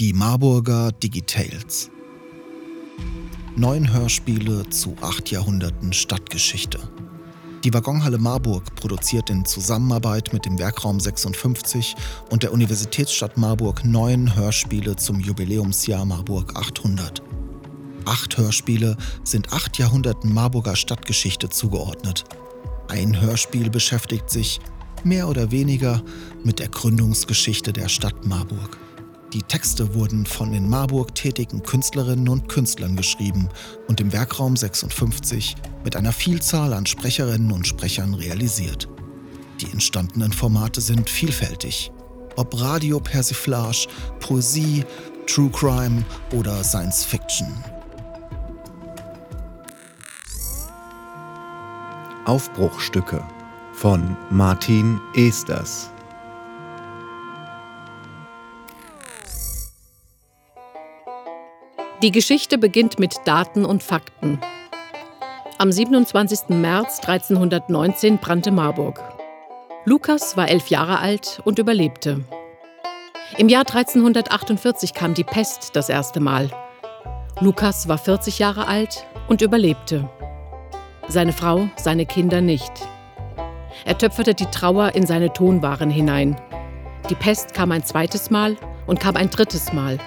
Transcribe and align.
Die 0.00 0.12
Marburger 0.12 0.90
Digitales. 0.90 1.88
Neun 3.54 3.92
Hörspiele 3.92 4.68
zu 4.68 4.96
acht 5.00 5.30
Jahrhunderten 5.30 5.92
Stadtgeschichte. 5.92 6.80
Die 7.62 7.72
Waggonhalle 7.72 8.18
Marburg 8.18 8.74
produziert 8.74 9.30
in 9.30 9.44
Zusammenarbeit 9.44 10.32
mit 10.32 10.46
dem 10.46 10.58
Werkraum 10.58 10.98
56 10.98 11.94
und 12.28 12.42
der 12.42 12.52
Universitätsstadt 12.52 13.36
Marburg 13.36 13.84
neun 13.84 14.34
Hörspiele 14.34 14.96
zum 14.96 15.20
Jubiläumsjahr 15.20 16.04
Marburg 16.04 16.56
800. 16.56 17.22
Acht 18.04 18.36
Hörspiele 18.36 18.96
sind 19.22 19.52
acht 19.52 19.78
Jahrhunderten 19.78 20.34
Marburger 20.34 20.74
Stadtgeschichte 20.74 21.50
zugeordnet. 21.50 22.24
Ein 22.88 23.20
Hörspiel 23.20 23.70
beschäftigt 23.70 24.28
sich, 24.28 24.58
mehr 25.04 25.28
oder 25.28 25.52
weniger, 25.52 26.02
mit 26.42 26.58
der 26.58 26.68
Gründungsgeschichte 26.68 27.72
der 27.72 27.88
Stadt 27.88 28.26
Marburg. 28.26 28.76
Die 29.34 29.42
Texte 29.42 29.96
wurden 29.96 30.26
von 30.26 30.54
in 30.54 30.70
Marburg 30.70 31.12
tätigen 31.16 31.64
Künstlerinnen 31.64 32.28
und 32.28 32.48
Künstlern 32.48 32.94
geschrieben 32.94 33.48
und 33.88 34.00
im 34.00 34.12
Werkraum 34.12 34.56
56 34.56 35.56
mit 35.82 35.96
einer 35.96 36.12
Vielzahl 36.12 36.72
an 36.72 36.86
Sprecherinnen 36.86 37.50
und 37.50 37.66
Sprechern 37.66 38.14
realisiert. 38.14 38.88
Die 39.60 39.72
entstandenen 39.72 40.32
Formate 40.32 40.80
sind 40.80 41.10
vielfältig. 41.10 41.90
Ob 42.36 42.60
Radio 42.60 43.00
Persiflage, 43.00 43.88
Poesie, 44.20 44.84
True 45.26 45.50
Crime 45.50 46.04
oder 46.32 46.62
Science 46.62 47.04
Fiction. 47.04 47.48
Aufbruchstücke 52.24 53.20
von 53.72 54.16
Martin 54.30 55.00
Esters. 55.16 55.90
Die 62.04 62.12
Geschichte 62.12 62.58
beginnt 62.58 62.98
mit 62.98 63.16
Daten 63.24 63.64
und 63.64 63.82
Fakten. 63.82 64.38
Am 65.56 65.72
27. 65.72 66.50
März 66.50 66.98
1319 66.98 68.18
brannte 68.18 68.50
Marburg. 68.50 69.02
Lukas 69.86 70.36
war 70.36 70.50
elf 70.50 70.68
Jahre 70.68 70.98
alt 70.98 71.40
und 71.46 71.58
überlebte. 71.58 72.22
Im 73.38 73.48
Jahr 73.48 73.62
1348 73.66 74.92
kam 74.92 75.14
die 75.14 75.24
Pest 75.24 75.76
das 75.76 75.88
erste 75.88 76.20
Mal. 76.20 76.50
Lukas 77.40 77.88
war 77.88 77.96
40 77.96 78.38
Jahre 78.38 78.68
alt 78.68 79.06
und 79.28 79.40
überlebte. 79.40 80.06
Seine 81.08 81.32
Frau, 81.32 81.70
seine 81.76 82.04
Kinder 82.04 82.42
nicht. 82.42 82.72
Er 83.86 83.96
töpferte 83.96 84.34
die 84.34 84.50
Trauer 84.50 84.94
in 84.94 85.06
seine 85.06 85.32
Tonwaren 85.32 85.88
hinein. 85.88 86.38
Die 87.08 87.14
Pest 87.14 87.54
kam 87.54 87.72
ein 87.72 87.82
zweites 87.82 88.28
Mal 88.30 88.58
und 88.86 89.00
kam 89.00 89.16
ein 89.16 89.30
drittes 89.30 89.72
Mal 89.72 89.98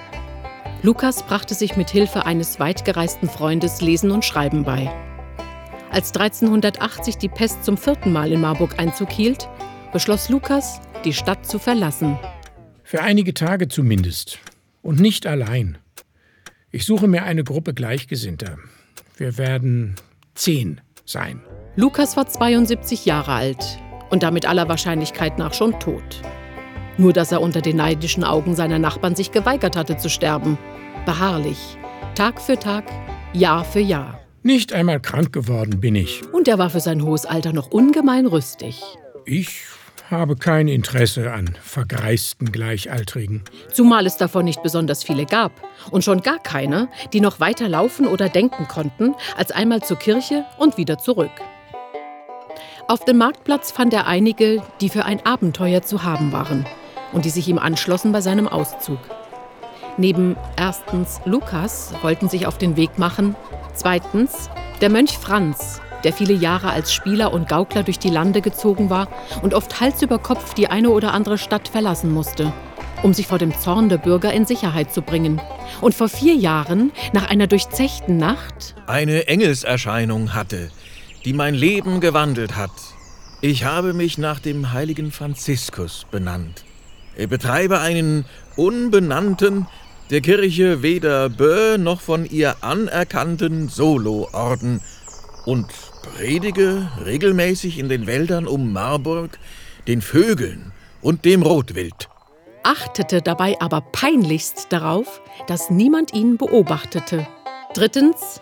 Lukas 0.83 1.23
brachte 1.23 1.55
sich 1.55 1.75
mit 1.75 1.89
Hilfe 1.89 2.25
eines 2.25 2.59
weitgereisten 2.59 3.29
Freundes 3.29 3.81
Lesen 3.81 4.11
und 4.11 4.23
Schreiben 4.23 4.63
bei. 4.63 4.91
Als 5.89 6.13
1380 6.13 7.17
die 7.17 7.29
Pest 7.29 7.63
zum 7.65 7.77
vierten 7.77 8.11
Mal 8.11 8.31
in 8.31 8.41
Marburg 8.41 8.77
Einzug 8.77 9.09
hielt, 9.11 9.49
beschloss 9.91 10.29
Lukas, 10.29 10.79
die 11.03 11.13
Stadt 11.13 11.47
zu 11.47 11.57
verlassen. 11.57 12.19
Für 12.83 13.01
einige 13.01 13.33
Tage 13.33 13.67
zumindest. 13.67 14.39
Und 14.83 14.99
nicht 14.99 15.25
allein. 15.25 15.77
Ich 16.71 16.85
suche 16.85 17.07
mir 17.07 17.23
eine 17.23 17.43
Gruppe 17.43 17.73
Gleichgesinnter. 17.73 18.57
Wir 19.17 19.37
werden 19.37 19.95
zehn 20.35 20.79
sein. 21.05 21.41
Lukas 21.75 22.15
war 22.15 22.27
72 22.27 23.05
Jahre 23.05 23.33
alt 23.33 23.79
und 24.11 24.21
damit 24.23 24.47
aller 24.47 24.69
Wahrscheinlichkeit 24.69 25.39
nach 25.39 25.53
schon 25.53 25.79
tot. 25.79 26.21
Nur 26.97 27.13
dass 27.13 27.31
er 27.31 27.41
unter 27.41 27.61
den 27.61 27.77
neidischen 27.77 28.23
Augen 28.23 28.55
seiner 28.55 28.79
Nachbarn 28.79 29.15
sich 29.15 29.31
geweigert 29.31 29.75
hatte 29.75 29.97
zu 29.97 30.09
sterben. 30.09 30.57
Beharrlich. 31.05 31.77
Tag 32.15 32.41
für 32.41 32.57
Tag, 32.57 32.85
Jahr 33.33 33.63
für 33.63 33.79
Jahr. 33.79 34.19
Nicht 34.41 34.73
einmal 34.73 34.99
krank 34.99 35.31
geworden 35.31 35.79
bin 35.79 35.93
ich. 35.93 36.23
Und 36.33 36.47
er 36.47 36.57
war 36.57 36.71
für 36.71 36.79
sein 36.79 37.03
hohes 37.03 37.25
Alter 37.25 37.53
noch 37.53 37.69
ungemein 37.69 38.25
rüstig. 38.25 38.81
Ich 39.25 39.61
habe 40.09 40.35
kein 40.35 40.67
Interesse 40.67 41.31
an 41.33 41.55
vergreisten 41.61 42.51
Gleichaltrigen. 42.51 43.43
Zumal 43.71 44.05
es 44.07 44.17
davon 44.17 44.45
nicht 44.45 44.63
besonders 44.63 45.03
viele 45.03 45.25
gab. 45.25 45.51
Und 45.91 46.03
schon 46.03 46.21
gar 46.21 46.39
keine, 46.39 46.87
die 47.13 47.21
noch 47.21 47.39
weiter 47.39 47.69
laufen 47.69 48.07
oder 48.07 48.29
denken 48.29 48.67
konnten, 48.67 49.13
als 49.35 49.51
einmal 49.51 49.83
zur 49.83 49.97
Kirche 49.97 50.45
und 50.57 50.77
wieder 50.77 50.97
zurück. 50.97 51.31
Auf 52.87 53.03
dem 53.05 53.17
Marktplatz 53.17 53.71
fand 53.71 53.93
er 53.93 54.07
einige, 54.07 54.63
die 54.79 54.89
für 54.89 55.03
ein 55.03 55.23
Abenteuer 55.25 55.83
zu 55.83 56.03
haben 56.03 56.31
waren 56.31 56.65
und 57.13 57.25
die 57.25 57.29
sich 57.29 57.47
ihm 57.47 57.59
anschlossen 57.59 58.11
bei 58.11 58.21
seinem 58.21 58.47
Auszug. 58.47 58.99
Neben 59.97 60.35
erstens 60.57 61.19
Lukas 61.25 61.93
wollten 62.01 62.29
sich 62.29 62.45
auf 62.45 62.57
den 62.57 62.77
Weg 62.77 62.99
machen, 62.99 63.35
zweitens 63.73 64.49
der 64.79 64.89
Mönch 64.89 65.17
Franz, 65.17 65.81
der 66.03 66.13
viele 66.13 66.33
Jahre 66.33 66.69
als 66.69 66.93
Spieler 66.93 67.33
und 67.33 67.49
Gaukler 67.49 67.81
durch 67.81 67.97
die 67.97 68.11
Lande 68.11 68.41
gezogen 68.41 68.91
war 68.91 69.07
und 69.41 69.55
oft 69.55 69.81
Hals 69.81 70.01
über 70.03 70.19
Kopf 70.19 70.53
die 70.53 70.67
eine 70.67 70.91
oder 70.91 71.13
andere 71.13 71.39
Stadt 71.39 71.67
verlassen 71.67 72.13
musste, 72.13 72.53
um 73.01 73.13
sich 73.13 73.25
vor 73.25 73.39
dem 73.39 73.57
Zorn 73.57 73.89
der 73.89 73.97
Bürger 73.97 74.31
in 74.33 74.45
Sicherheit 74.45 74.93
zu 74.93 75.01
bringen. 75.01 75.41
Und 75.81 75.95
vor 75.95 76.09
vier 76.09 76.35
Jahren, 76.35 76.91
nach 77.13 77.29
einer 77.29 77.47
durchzechten 77.47 78.17
Nacht, 78.17 78.75
eine 78.85 79.27
Engelserscheinung 79.27 80.35
hatte, 80.35 80.69
die 81.25 81.33
mein 81.33 81.55
Leben 81.55 81.99
gewandelt 81.99 82.55
hat. 82.55 82.71
Ich 83.41 83.65
habe 83.65 83.93
mich 83.93 84.17
nach 84.17 84.39
dem 84.39 84.73
heiligen 84.73 85.11
Franziskus 85.11 86.05
benannt. 86.09 86.66
Ich 87.17 87.27
betreibe 87.27 87.79
einen 87.79 88.25
unbenannten, 88.55 89.65
der 90.11 90.21
Kirche 90.21 90.83
weder 90.83 91.29
Bö 91.29 91.79
noch 91.79 91.99
von 91.99 92.25
ihr 92.25 92.57
anerkannten 92.61 93.69
Soloorden 93.69 94.81
und 95.45 95.65
predige 96.03 96.89
regelmäßig 97.03 97.79
in 97.79 97.89
den 97.89 98.05
Wäldern 98.05 98.45
um 98.45 98.71
Marburg 98.71 99.39
den 99.87 100.01
Vögeln 100.01 100.71
und 101.01 101.25
dem 101.25 101.41
Rotwild. 101.41 102.07
Achtete 102.61 103.23
dabei 103.23 103.59
aber 103.59 103.81
peinlichst 103.81 104.67
darauf, 104.69 105.21
dass 105.47 105.71
niemand 105.71 106.13
ihn 106.13 106.37
beobachtete. 106.37 107.25
Drittens 107.73 108.41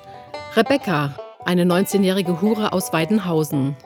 Rebecca, 0.55 1.15
eine 1.45 1.63
19-jährige 1.63 2.41
Hure 2.41 2.73
aus 2.73 2.91
Weidenhausen. 2.91 3.77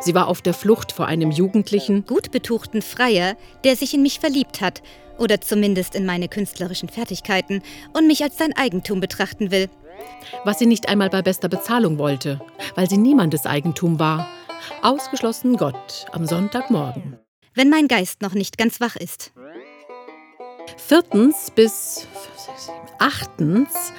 Sie 0.00 0.14
war 0.14 0.28
auf 0.28 0.42
der 0.42 0.54
Flucht 0.54 0.92
vor 0.92 1.06
einem 1.06 1.30
jugendlichen, 1.30 2.06
gut 2.06 2.30
betuchten 2.30 2.82
Freier, 2.82 3.36
der 3.64 3.76
sich 3.76 3.94
in 3.94 4.02
mich 4.02 4.20
verliebt 4.20 4.60
hat, 4.60 4.82
oder 5.18 5.40
zumindest 5.40 5.94
in 5.96 6.06
meine 6.06 6.28
künstlerischen 6.28 6.88
Fertigkeiten, 6.88 7.62
und 7.92 8.06
mich 8.06 8.22
als 8.22 8.38
sein 8.38 8.56
Eigentum 8.56 9.00
betrachten 9.00 9.50
will. 9.50 9.68
Was 10.44 10.60
sie 10.60 10.66
nicht 10.66 10.88
einmal 10.88 11.10
bei 11.10 11.22
bester 11.22 11.48
Bezahlung 11.48 11.98
wollte, 11.98 12.40
weil 12.76 12.88
sie 12.88 12.96
niemandes 12.98 13.46
Eigentum 13.46 13.98
war. 13.98 14.28
Ausgeschlossen 14.82 15.56
Gott 15.56 16.06
am 16.12 16.26
Sonntagmorgen. 16.26 17.18
Wenn 17.54 17.70
mein 17.70 17.88
Geist 17.88 18.22
noch 18.22 18.34
nicht 18.34 18.58
ganz 18.58 18.80
wach 18.80 18.94
ist. 18.94 19.32
Viertens 20.76 21.50
bis 21.50 22.06
achtens 22.98 23.92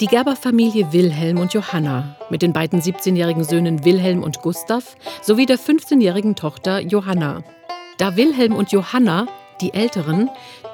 die 0.00 0.06
Gerber-Familie 0.06 0.94
Wilhelm 0.94 1.38
und 1.38 1.52
Johanna 1.52 2.16
mit 2.30 2.40
den 2.40 2.54
beiden 2.54 2.80
17-jährigen 2.80 3.44
Söhnen 3.44 3.84
Wilhelm 3.84 4.22
und 4.22 4.40
Gustav 4.40 4.96
sowie 5.20 5.44
der 5.44 5.58
15-jährigen 5.58 6.36
Tochter 6.36 6.80
Johanna. 6.80 7.44
Da 7.98 8.16
Wilhelm 8.16 8.54
und 8.54 8.72
Johanna, 8.72 9.26
die 9.60 9.74
Älteren, 9.74 10.30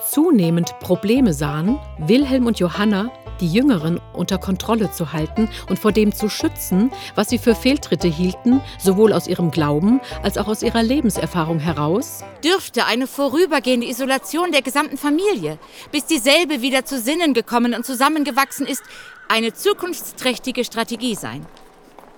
zunehmend 0.08 0.78
Probleme 0.78 1.32
sahen, 1.32 1.80
Wilhelm 1.98 2.46
und 2.46 2.60
Johanna 2.60 3.10
die 3.40 3.52
Jüngeren 3.52 4.00
unter 4.12 4.38
Kontrolle 4.38 4.90
zu 4.92 5.12
halten 5.12 5.48
und 5.68 5.78
vor 5.78 5.92
dem 5.92 6.14
zu 6.14 6.28
schützen, 6.28 6.90
was 7.14 7.28
sie 7.28 7.38
für 7.38 7.54
Fehltritte 7.54 8.08
hielten, 8.08 8.60
sowohl 8.78 9.12
aus 9.12 9.26
ihrem 9.26 9.50
Glauben 9.50 10.00
als 10.22 10.38
auch 10.38 10.48
aus 10.48 10.62
ihrer 10.62 10.82
Lebenserfahrung 10.82 11.58
heraus, 11.58 12.22
dürfte 12.44 12.86
eine 12.86 13.06
vorübergehende 13.06 13.88
Isolation 13.88 14.52
der 14.52 14.62
gesamten 14.62 14.96
Familie, 14.96 15.58
bis 15.92 16.06
dieselbe 16.06 16.62
wieder 16.62 16.84
zu 16.84 16.98
Sinnen 16.98 17.34
gekommen 17.34 17.74
und 17.74 17.84
zusammengewachsen 17.84 18.66
ist, 18.66 18.82
eine 19.28 19.52
zukunftsträchtige 19.52 20.64
Strategie 20.64 21.14
sein. 21.14 21.46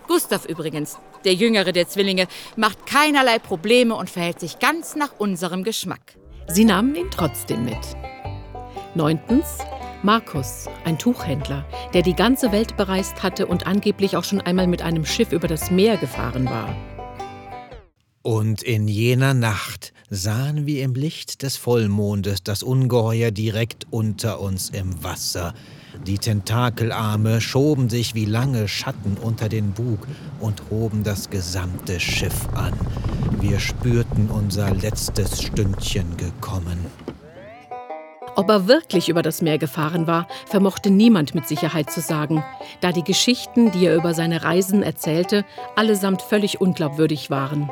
Gustav 0.06 0.46
übrigens, 0.46 0.96
der 1.24 1.34
jüngere 1.34 1.72
der 1.72 1.88
Zwillinge, 1.88 2.28
macht 2.56 2.86
keinerlei 2.86 3.38
Probleme 3.38 3.94
und 3.94 4.10
verhält 4.10 4.40
sich 4.40 4.58
ganz 4.58 4.96
nach 4.96 5.12
unserem 5.18 5.64
Geschmack. 5.64 6.16
Sie 6.48 6.64
nahmen 6.64 6.94
ihn 6.94 7.10
trotzdem 7.10 7.64
mit. 7.64 7.78
Neuntens, 8.94 9.58
Markus, 10.02 10.66
ein 10.84 10.98
Tuchhändler, 10.98 11.66
der 11.92 12.02
die 12.02 12.14
ganze 12.14 12.52
Welt 12.52 12.76
bereist 12.76 13.22
hatte 13.22 13.46
und 13.46 13.66
angeblich 13.66 14.16
auch 14.16 14.24
schon 14.24 14.40
einmal 14.40 14.66
mit 14.66 14.80
einem 14.80 15.04
Schiff 15.04 15.32
über 15.32 15.48
das 15.48 15.70
Meer 15.70 15.96
gefahren 15.96 16.46
war. 16.46 16.74
Und 18.22 18.62
in 18.62 18.88
jener 18.88 19.34
Nacht 19.34 19.92
sahen 20.10 20.66
wir 20.66 20.82
im 20.82 20.94
Licht 20.94 21.42
des 21.42 21.56
Vollmondes 21.56 22.42
das 22.42 22.62
Ungeheuer 22.62 23.30
direkt 23.30 23.86
unter 23.90 24.40
uns 24.40 24.70
im 24.70 25.02
Wasser. 25.02 25.54
Die 26.06 26.18
Tentakelarme 26.18 27.40
schoben 27.40 27.88
sich 27.88 28.14
wie 28.14 28.24
lange 28.24 28.68
Schatten 28.68 29.16
unter 29.20 29.48
den 29.48 29.72
Bug 29.72 30.06
und 30.40 30.62
hoben 30.70 31.02
das 31.04 31.30
gesamte 31.30 32.00
Schiff 32.00 32.48
an. 32.54 32.74
Wir 33.40 33.60
spürten 33.60 34.30
unser 34.30 34.74
letztes 34.74 35.42
Stündchen 35.42 36.16
gekommen. 36.16 36.86
Ob 38.34 38.48
er 38.50 38.68
wirklich 38.68 39.08
über 39.08 39.22
das 39.22 39.42
Meer 39.42 39.58
gefahren 39.58 40.06
war, 40.06 40.28
vermochte 40.46 40.90
niemand 40.90 41.34
mit 41.34 41.46
Sicherheit 41.46 41.90
zu 41.90 42.00
sagen, 42.00 42.44
da 42.80 42.92
die 42.92 43.04
Geschichten, 43.04 43.70
die 43.70 43.86
er 43.86 43.94
über 43.96 44.14
seine 44.14 44.42
Reisen 44.44 44.82
erzählte, 44.82 45.44
allesamt 45.76 46.22
völlig 46.22 46.60
unglaubwürdig 46.60 47.30
waren. 47.30 47.70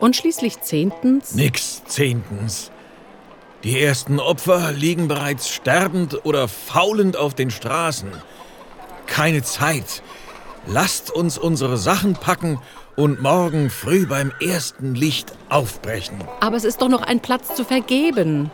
Und 0.00 0.16
schließlich 0.16 0.60
zehntens. 0.60 1.36
Nix 1.36 1.84
zehntens. 1.84 2.71
Die 3.64 3.80
ersten 3.80 4.18
Opfer 4.18 4.72
liegen 4.72 5.06
bereits 5.06 5.48
sterbend 5.48 6.24
oder 6.24 6.48
faulend 6.48 7.16
auf 7.16 7.34
den 7.34 7.50
Straßen. 7.50 8.10
Keine 9.06 9.44
Zeit. 9.44 10.02
Lasst 10.66 11.12
uns 11.12 11.38
unsere 11.38 11.76
Sachen 11.76 12.14
packen 12.14 12.58
und 12.96 13.22
morgen 13.22 13.70
früh 13.70 14.06
beim 14.06 14.32
ersten 14.40 14.96
Licht 14.96 15.32
aufbrechen. 15.48 16.16
Aber 16.40 16.56
es 16.56 16.64
ist 16.64 16.82
doch 16.82 16.88
noch 16.88 17.02
ein 17.02 17.20
Platz 17.20 17.54
zu 17.54 17.64
vergeben. 17.64 18.50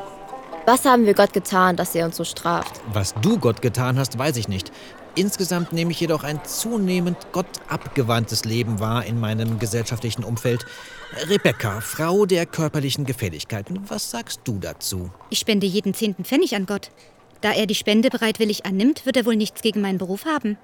Was 0.66 0.84
haben 0.84 1.06
wir 1.06 1.14
Gott 1.14 1.32
getan, 1.32 1.76
dass 1.76 1.94
er 1.94 2.04
uns 2.04 2.16
so 2.16 2.24
straft? 2.24 2.78
Was 2.92 3.14
du 3.22 3.38
Gott 3.38 3.62
getan 3.62 3.98
hast, 3.98 4.18
weiß 4.18 4.36
ich 4.36 4.48
nicht. 4.48 4.70
Insgesamt 5.14 5.72
nehme 5.72 5.90
ich 5.90 6.00
jedoch 6.00 6.24
ein 6.24 6.40
zunehmend 6.44 7.16
gottabgewandtes 7.32 8.44
Leben 8.44 8.80
wahr 8.80 9.04
in 9.04 9.18
meinem 9.18 9.58
gesellschaftlichen 9.58 10.24
Umfeld. 10.24 10.64
Rebecca, 11.28 11.80
Frau 11.80 12.26
der 12.26 12.46
körperlichen 12.46 13.04
Gefälligkeiten, 13.04 13.80
was 13.88 14.10
sagst 14.10 14.40
du 14.44 14.58
dazu? 14.58 15.10
Ich 15.30 15.38
spende 15.38 15.66
jeden 15.66 15.94
zehnten 15.94 16.24
Pfennig 16.24 16.54
an 16.54 16.66
Gott. 16.66 16.90
Da 17.40 17.52
er 17.52 17.66
die 17.66 17.74
Spende 17.74 18.10
bereitwillig 18.10 18.66
annimmt, 18.66 19.06
wird 19.06 19.16
er 19.16 19.26
wohl 19.26 19.36
nichts 19.36 19.62
gegen 19.62 19.80
meinen 19.80 19.98
Beruf 19.98 20.24
haben. 20.24 20.58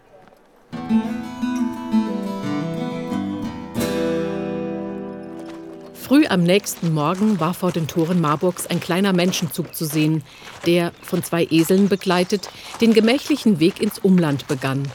Früh 6.07 6.27
am 6.27 6.43
nächsten 6.43 6.93
Morgen 6.93 7.41
war 7.41 7.55
vor 7.55 7.73
den 7.73 7.89
Toren 7.89 8.21
Marburgs 8.21 8.67
ein 8.67 8.79
kleiner 8.79 9.15
Menschenzug 9.15 9.75
zu 9.75 9.87
sehen, 9.87 10.23
der, 10.67 10.93
von 11.01 11.25
zwei 11.25 11.47
Eseln 11.51 11.89
begleitet, 11.89 12.51
den 12.83 12.93
gemächlichen 12.93 13.59
Weg 13.59 13.81
ins 13.81 14.01
Umland 14.01 14.47
begann. 14.47 14.87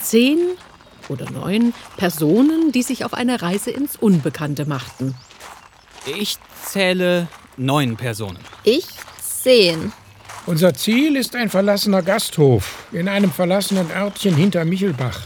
Zehn 0.00 0.38
oder 1.10 1.30
neun 1.30 1.74
Personen, 1.98 2.72
die 2.72 2.82
sich 2.82 3.04
auf 3.04 3.12
eine 3.12 3.42
Reise 3.42 3.72
ins 3.72 3.96
Unbekannte 3.96 4.64
machten. 4.64 5.14
Ich 6.06 6.38
zähle 6.64 7.28
neun 7.58 7.98
Personen. 7.98 8.38
Ich 8.64 8.86
zehn. 9.20 9.92
Unser 10.46 10.72
Ziel 10.72 11.16
ist 11.16 11.36
ein 11.36 11.50
verlassener 11.50 12.00
Gasthof 12.00 12.86
in 12.90 13.06
einem 13.06 13.30
verlassenen 13.30 13.90
Örtchen 13.90 14.34
hinter 14.34 14.64
Michelbach. 14.64 15.20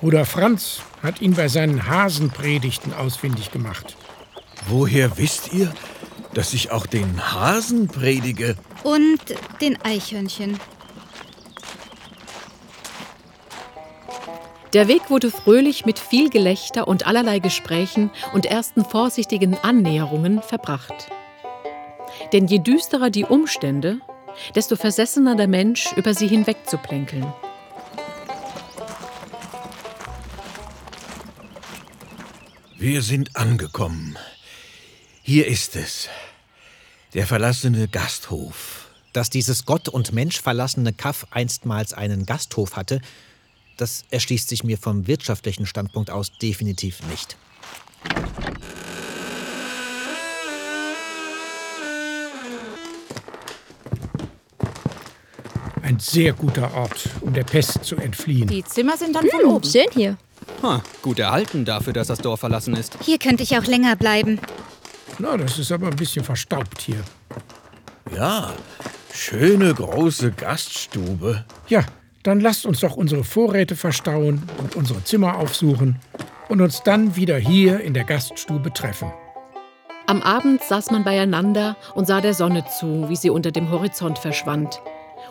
Bruder 0.00 0.24
Franz 0.24 0.80
hat 1.02 1.20
ihn 1.20 1.34
bei 1.34 1.48
seinen 1.48 1.88
Hasenpredigten 1.88 2.94
ausfindig 2.94 3.50
gemacht. 3.50 3.96
Woher 4.68 5.18
wisst 5.18 5.52
ihr, 5.52 5.72
dass 6.34 6.54
ich 6.54 6.70
auch 6.70 6.86
den 6.86 7.32
Hasen 7.32 7.88
predige? 7.88 8.56
Und 8.84 9.20
den 9.60 9.80
Eichhörnchen. 9.82 10.58
Der 14.72 14.88
Weg 14.88 15.10
wurde 15.10 15.30
fröhlich 15.30 15.84
mit 15.84 15.98
viel 15.98 16.30
Gelächter 16.30 16.88
und 16.88 17.06
allerlei 17.06 17.40
Gesprächen 17.40 18.10
und 18.32 18.46
ersten 18.46 18.84
vorsichtigen 18.84 19.58
Annäherungen 19.62 20.40
verbracht. 20.40 21.10
Denn 22.32 22.46
je 22.46 22.58
düsterer 22.58 23.10
die 23.10 23.24
Umstände, 23.24 23.98
desto 24.54 24.76
versessener 24.76 25.34
der 25.34 25.48
Mensch, 25.48 25.92
über 25.96 26.14
sie 26.14 26.26
hinwegzuplänkeln. 26.26 27.26
Wir 32.82 33.00
sind 33.02 33.36
angekommen. 33.36 34.18
Hier 35.22 35.46
ist 35.46 35.76
es. 35.76 36.08
Der 37.14 37.28
verlassene 37.28 37.86
Gasthof. 37.86 38.88
Dass 39.12 39.30
dieses 39.30 39.66
Gott 39.66 39.88
und 39.88 40.12
Mensch 40.12 40.40
verlassene 40.40 40.92
Kaff 40.92 41.28
einstmals 41.30 41.92
einen 41.92 42.26
Gasthof 42.26 42.74
hatte, 42.74 43.00
das 43.76 44.04
erschließt 44.10 44.48
sich 44.48 44.64
mir 44.64 44.78
vom 44.78 45.06
wirtschaftlichen 45.06 45.64
Standpunkt 45.64 46.10
aus 46.10 46.32
definitiv 46.38 47.06
nicht. 47.08 47.36
Ein 55.82 55.98
sehr 55.98 56.32
guter 56.32 56.74
Ort, 56.74 57.10
um 57.20 57.32
der 57.32 57.44
Pest 57.44 57.84
zu 57.84 57.94
entfliehen. 57.94 58.48
Die 58.48 58.64
Zimmer 58.64 58.96
sind 58.96 59.14
dann 59.14 59.24
Hm, 59.24 59.50
oben. 59.50 59.68
schön 59.70 59.86
hier. 59.92 60.16
Ha, 60.62 60.80
gut 61.02 61.18
erhalten 61.18 61.64
dafür, 61.64 61.92
dass 61.92 62.06
das 62.06 62.20
Dorf 62.20 62.40
verlassen 62.40 62.74
ist. 62.74 62.96
Hier 63.02 63.18
könnte 63.18 63.42
ich 63.42 63.58
auch 63.58 63.64
länger 63.64 63.96
bleiben. 63.96 64.38
Na, 65.18 65.36
das 65.36 65.58
ist 65.58 65.72
aber 65.72 65.88
ein 65.88 65.96
bisschen 65.96 66.24
verstaubt 66.24 66.80
hier. 66.80 67.02
Ja, 68.14 68.52
schöne 69.12 69.74
große 69.74 70.32
Gaststube. 70.32 71.44
Ja, 71.68 71.84
dann 72.22 72.40
lasst 72.40 72.66
uns 72.66 72.80
doch 72.80 72.96
unsere 72.96 73.24
Vorräte 73.24 73.74
verstauen 73.74 74.42
und 74.58 74.76
unsere 74.76 75.02
Zimmer 75.04 75.36
aufsuchen 75.36 75.96
und 76.48 76.60
uns 76.60 76.82
dann 76.82 77.16
wieder 77.16 77.36
hier 77.36 77.80
in 77.80 77.94
der 77.94 78.04
Gaststube 78.04 78.72
treffen. 78.72 79.12
Am 80.06 80.22
Abend 80.22 80.62
saß 80.62 80.90
man 80.90 81.04
beieinander 81.04 81.76
und 81.94 82.06
sah 82.06 82.20
der 82.20 82.34
Sonne 82.34 82.64
zu, 82.78 83.08
wie 83.08 83.16
sie 83.16 83.30
unter 83.30 83.50
dem 83.50 83.70
Horizont 83.70 84.18
verschwand, 84.18 84.80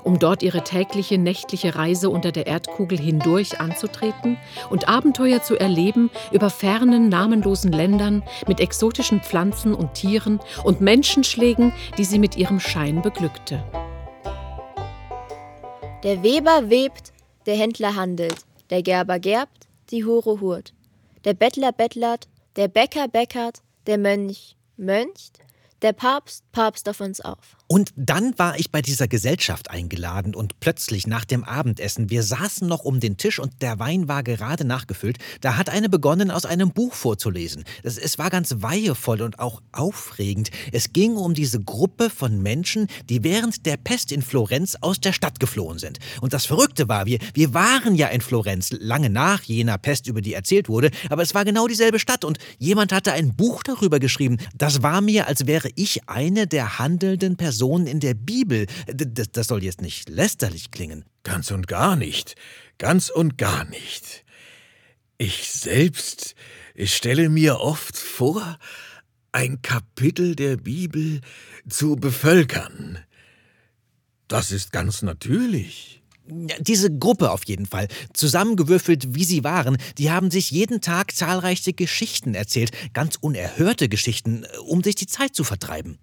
um 0.03 0.19
dort 0.19 0.43
ihre 0.43 0.63
tägliche 0.63 1.17
nächtliche 1.17 1.75
Reise 1.75 2.09
unter 2.09 2.31
der 2.31 2.47
Erdkugel 2.47 2.97
hindurch 2.99 3.59
anzutreten 3.59 4.37
und 4.69 4.87
Abenteuer 4.87 5.41
zu 5.41 5.59
erleben 5.59 6.09
über 6.31 6.49
fernen, 6.49 7.09
namenlosen 7.09 7.71
Ländern 7.71 8.23
mit 8.47 8.59
exotischen 8.59 9.21
Pflanzen 9.21 9.73
und 9.73 9.93
Tieren 9.93 10.39
und 10.63 10.81
Menschenschlägen, 10.81 11.73
die 11.97 12.05
sie 12.05 12.19
mit 12.19 12.37
ihrem 12.37 12.59
Schein 12.59 13.01
beglückte. 13.01 13.63
Der 16.03 16.23
Weber 16.23 16.69
webt, 16.69 17.13
der 17.45 17.55
Händler 17.55 17.95
handelt, 17.95 18.45
der 18.69 18.81
Gerber 18.81 19.19
gerbt, 19.19 19.67
die 19.91 20.03
Hure 20.03 20.41
hurt. 20.41 20.73
Der 21.25 21.33
Bettler 21.33 21.71
bettlert, 21.71 22.27
der 22.55 22.67
Bäcker 22.67 23.07
bäckert, 23.07 23.61
der 23.85 23.97
Mönch 23.97 24.55
möncht, 24.77 25.37
der 25.81 25.93
Papst 25.93 26.43
papst 26.51 26.89
auf 26.89 27.01
uns 27.01 27.21
auf. 27.21 27.57
Und 27.71 27.93
dann 27.95 28.37
war 28.37 28.59
ich 28.59 28.69
bei 28.69 28.81
dieser 28.81 29.07
Gesellschaft 29.07 29.71
eingeladen 29.71 30.35
und 30.35 30.59
plötzlich 30.59 31.07
nach 31.07 31.23
dem 31.23 31.45
Abendessen, 31.45 32.09
wir 32.09 32.21
saßen 32.21 32.67
noch 32.67 32.83
um 32.83 32.99
den 32.99 33.15
Tisch 33.15 33.39
und 33.39 33.61
der 33.61 33.79
Wein 33.79 34.09
war 34.09 34.23
gerade 34.23 34.65
nachgefüllt, 34.65 35.19
da 35.39 35.55
hat 35.55 35.69
eine 35.69 35.87
begonnen, 35.87 36.31
aus 36.31 36.45
einem 36.45 36.71
Buch 36.71 36.93
vorzulesen. 36.93 37.63
Es, 37.81 37.97
es 37.97 38.19
war 38.19 38.29
ganz 38.29 38.55
weihevoll 38.57 39.21
und 39.21 39.39
auch 39.39 39.61
aufregend. 39.71 40.51
Es 40.73 40.91
ging 40.91 41.15
um 41.15 41.33
diese 41.33 41.61
Gruppe 41.61 42.09
von 42.09 42.43
Menschen, 42.43 42.87
die 43.09 43.23
während 43.23 43.65
der 43.65 43.77
Pest 43.77 44.11
in 44.11 44.21
Florenz 44.21 44.75
aus 44.81 44.99
der 44.99 45.13
Stadt 45.13 45.39
geflohen 45.39 45.79
sind. 45.79 45.99
Und 46.19 46.33
das 46.33 46.45
Verrückte 46.45 46.89
war, 46.89 47.05
wir, 47.05 47.19
wir 47.33 47.53
waren 47.53 47.95
ja 47.95 48.09
in 48.09 48.19
Florenz, 48.19 48.71
lange 48.71 49.09
nach 49.09 49.43
jener 49.43 49.77
Pest, 49.77 50.07
über 50.07 50.19
die 50.19 50.33
erzählt 50.33 50.67
wurde, 50.67 50.91
aber 51.09 51.21
es 51.21 51.33
war 51.33 51.45
genau 51.45 51.67
dieselbe 51.67 51.99
Stadt 51.99 52.25
und 52.25 52.37
jemand 52.59 52.91
hatte 52.91 53.13
ein 53.13 53.33
Buch 53.33 53.63
darüber 53.63 53.99
geschrieben. 53.99 54.39
Das 54.57 54.83
war 54.83 54.99
mir, 54.99 55.27
als 55.27 55.47
wäre 55.47 55.69
ich 55.75 56.09
eine 56.09 56.47
der 56.47 56.77
handelnden 56.77 57.37
Personen 57.37 57.60
in 57.87 57.99
der 57.99 58.13
Bibel. 58.13 58.65
D 58.87 59.25
das, 59.31 59.47
soll 59.47 59.63
jetzt 59.63 59.81
nicht 59.81 60.09
lästerlich 60.09 60.71
klingen. 60.71 61.05
Ganz 61.23 61.51
und 61.51 61.67
gar 61.67 61.95
nicht. 61.95 62.35
Ganz 62.77 63.09
und 63.09 63.37
gar 63.37 63.65
nicht. 63.65 64.25
Ich 65.17 65.51
selbst 65.51 66.35
stelle 66.77 67.29
mir 67.29 67.59
oft 67.59 67.97
vor, 67.97 68.57
ein 69.31 69.61
Kapitel 69.61 70.35
der 70.35 70.57
Bibel 70.57 71.21
zu 71.69 71.95
bevölkern. 71.95 72.99
Das 74.27 74.51
ist 74.51 74.71
ganz 74.71 75.01
natürlich. 75.01 76.01
Diese 76.59 76.95
Gruppe 76.95 77.31
auf 77.31 77.45
jeden 77.45 77.65
Fall, 77.65 77.87
zusammengewürfelt 78.13 79.13
wie 79.15 79.25
sie 79.25 79.43
waren, 79.43 79.77
die 79.97 80.11
haben 80.11 80.31
sich 80.31 80.51
jeden 80.51 80.79
Tag 80.79 81.13
zahlreiche 81.13 81.73
Geschichten 81.73 82.35
erzählt, 82.35 82.71
ganz 82.93 83.17
unerhörte 83.19 83.89
Geschichten, 83.89 84.43
äh, 84.43 84.57
um 84.59 84.83
sich 84.83 84.95
die 84.95 85.07
Zeit 85.07 85.35
zu 85.35 85.43
vertreiben. 85.43 85.97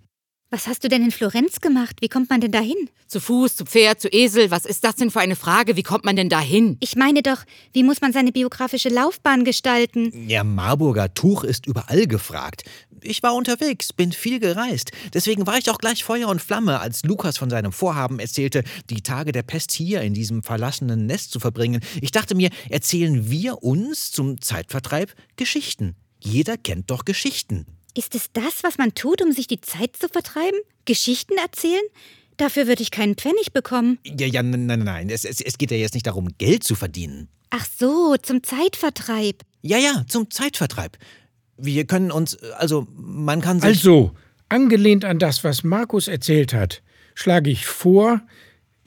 Was 0.50 0.66
hast 0.66 0.82
du 0.82 0.88
denn 0.88 1.04
in 1.04 1.10
Florenz 1.10 1.60
gemacht? 1.60 1.96
Wie 2.00 2.08
kommt 2.08 2.30
man 2.30 2.40
denn 2.40 2.52
dahin? 2.52 2.88
Zu 3.06 3.20
Fuß, 3.20 3.56
zu 3.56 3.66
Pferd, 3.66 4.00
zu 4.00 4.08
Esel. 4.08 4.50
Was 4.50 4.64
ist 4.64 4.82
das 4.82 4.96
denn 4.96 5.10
für 5.10 5.20
eine 5.20 5.36
Frage? 5.36 5.76
Wie 5.76 5.82
kommt 5.82 6.06
man 6.06 6.16
denn 6.16 6.30
dahin? 6.30 6.78
Ich 6.80 6.96
meine 6.96 7.20
doch, 7.20 7.44
wie 7.74 7.82
muss 7.82 8.00
man 8.00 8.14
seine 8.14 8.32
biografische 8.32 8.88
Laufbahn 8.88 9.44
gestalten? 9.44 10.10
Ja, 10.26 10.44
Marburger 10.44 11.12
Tuch 11.12 11.44
ist 11.44 11.66
überall 11.66 12.06
gefragt. 12.06 12.62
Ich 13.02 13.22
war 13.22 13.34
unterwegs, 13.34 13.92
bin 13.92 14.10
viel 14.10 14.40
gereist. 14.40 14.90
Deswegen 15.12 15.46
war 15.46 15.58
ich 15.58 15.68
auch 15.68 15.76
gleich 15.76 16.02
Feuer 16.02 16.28
und 16.28 16.40
Flamme, 16.40 16.80
als 16.80 17.02
Lukas 17.04 17.36
von 17.36 17.50
seinem 17.50 17.72
Vorhaben 17.72 18.18
erzählte, 18.18 18.64
die 18.88 19.02
Tage 19.02 19.32
der 19.32 19.42
Pest 19.42 19.70
hier 19.72 20.00
in 20.00 20.14
diesem 20.14 20.42
verlassenen 20.42 21.04
Nest 21.04 21.30
zu 21.30 21.40
verbringen. 21.40 21.82
Ich 22.00 22.10
dachte 22.10 22.34
mir, 22.34 22.48
erzählen 22.70 23.30
wir 23.30 23.62
uns 23.62 24.12
zum 24.12 24.40
Zeitvertreib 24.40 25.12
Geschichten. 25.36 25.94
Jeder 26.20 26.56
kennt 26.56 26.90
doch 26.90 27.04
Geschichten. 27.04 27.66
Ist 27.98 28.14
es 28.14 28.30
das, 28.32 28.62
was 28.62 28.78
man 28.78 28.94
tut, 28.94 29.22
um 29.22 29.32
sich 29.32 29.48
die 29.48 29.60
Zeit 29.60 29.96
zu 29.96 30.08
vertreiben? 30.08 30.60
Geschichten 30.84 31.34
erzählen? 31.36 31.82
Dafür 32.36 32.68
würde 32.68 32.80
ich 32.80 32.92
keinen 32.92 33.16
Pfennig 33.16 33.52
bekommen. 33.52 33.98
Ja, 34.04 34.28
ja, 34.28 34.40
nein, 34.44 34.66
nein, 34.66 34.84
nein. 34.84 35.10
Es, 35.10 35.24
es, 35.24 35.40
es 35.40 35.58
geht 35.58 35.72
ja 35.72 35.76
jetzt 35.76 35.94
nicht 35.94 36.06
darum, 36.06 36.28
Geld 36.38 36.62
zu 36.62 36.76
verdienen. 36.76 37.28
Ach 37.50 37.66
so, 37.76 38.14
zum 38.22 38.44
Zeitvertreib. 38.44 39.42
Ja, 39.62 39.78
ja, 39.78 40.04
zum 40.06 40.30
Zeitvertreib. 40.30 40.96
Wir 41.56 41.86
können 41.86 42.12
uns, 42.12 42.36
also 42.52 42.86
man 42.94 43.40
kann 43.40 43.58
sich. 43.58 43.68
Also, 43.68 44.12
angelehnt 44.48 45.04
an 45.04 45.18
das, 45.18 45.42
was 45.42 45.64
Markus 45.64 46.06
erzählt 46.06 46.54
hat, 46.54 46.84
schlage 47.16 47.50
ich 47.50 47.66
vor, 47.66 48.20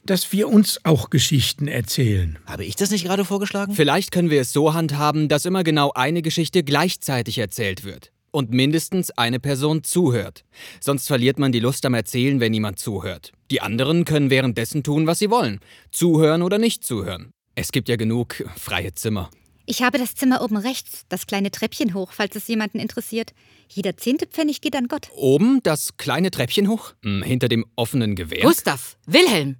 dass 0.06 0.32
wir 0.32 0.48
uns 0.48 0.80
auch 0.84 1.10
Geschichten 1.10 1.68
erzählen. 1.68 2.38
Habe 2.46 2.64
ich 2.64 2.76
das 2.76 2.90
nicht 2.90 3.04
gerade 3.04 3.26
vorgeschlagen? 3.26 3.74
Vielleicht 3.74 4.10
können 4.10 4.30
wir 4.30 4.40
es 4.40 4.54
so 4.54 4.72
handhaben, 4.72 5.28
dass 5.28 5.44
immer 5.44 5.64
genau 5.64 5.92
eine 5.92 6.22
Geschichte 6.22 6.62
gleichzeitig 6.62 7.36
erzählt 7.36 7.84
wird 7.84 8.11
und 8.32 8.50
mindestens 8.50 9.10
eine 9.12 9.38
Person 9.38 9.84
zuhört. 9.84 10.44
Sonst 10.80 11.06
verliert 11.06 11.38
man 11.38 11.52
die 11.52 11.60
Lust 11.60 11.86
am 11.86 11.94
Erzählen, 11.94 12.40
wenn 12.40 12.50
niemand 12.50 12.80
zuhört. 12.80 13.32
Die 13.52 13.60
anderen 13.60 14.04
können 14.04 14.30
währenddessen 14.30 14.82
tun, 14.82 15.06
was 15.06 15.20
sie 15.20 15.30
wollen. 15.30 15.60
Zuhören 15.92 16.42
oder 16.42 16.58
nicht 16.58 16.84
zuhören. 16.84 17.30
Es 17.54 17.70
gibt 17.70 17.88
ja 17.88 17.96
genug 17.96 18.42
freie 18.56 18.94
Zimmer. 18.94 19.30
Ich 19.64 19.82
habe 19.82 19.98
das 19.98 20.14
Zimmer 20.14 20.42
oben 20.42 20.56
rechts, 20.56 21.04
das 21.08 21.26
kleine 21.26 21.50
Treppchen 21.50 21.94
hoch, 21.94 22.12
falls 22.12 22.34
es 22.34 22.48
jemanden 22.48 22.80
interessiert. 22.80 23.32
Jeder 23.68 23.96
zehnte 23.96 24.26
Pfennig 24.26 24.60
geht 24.60 24.74
an 24.74 24.88
Gott. 24.88 25.08
Oben 25.14 25.60
das 25.62 25.96
kleine 25.96 26.30
Treppchen 26.30 26.68
hoch? 26.68 26.94
Hm, 27.02 27.22
hinter 27.22 27.48
dem 27.48 27.64
offenen 27.76 28.16
Gewehr? 28.16 28.42
Gustav, 28.42 28.96
Wilhelm. 29.06 29.56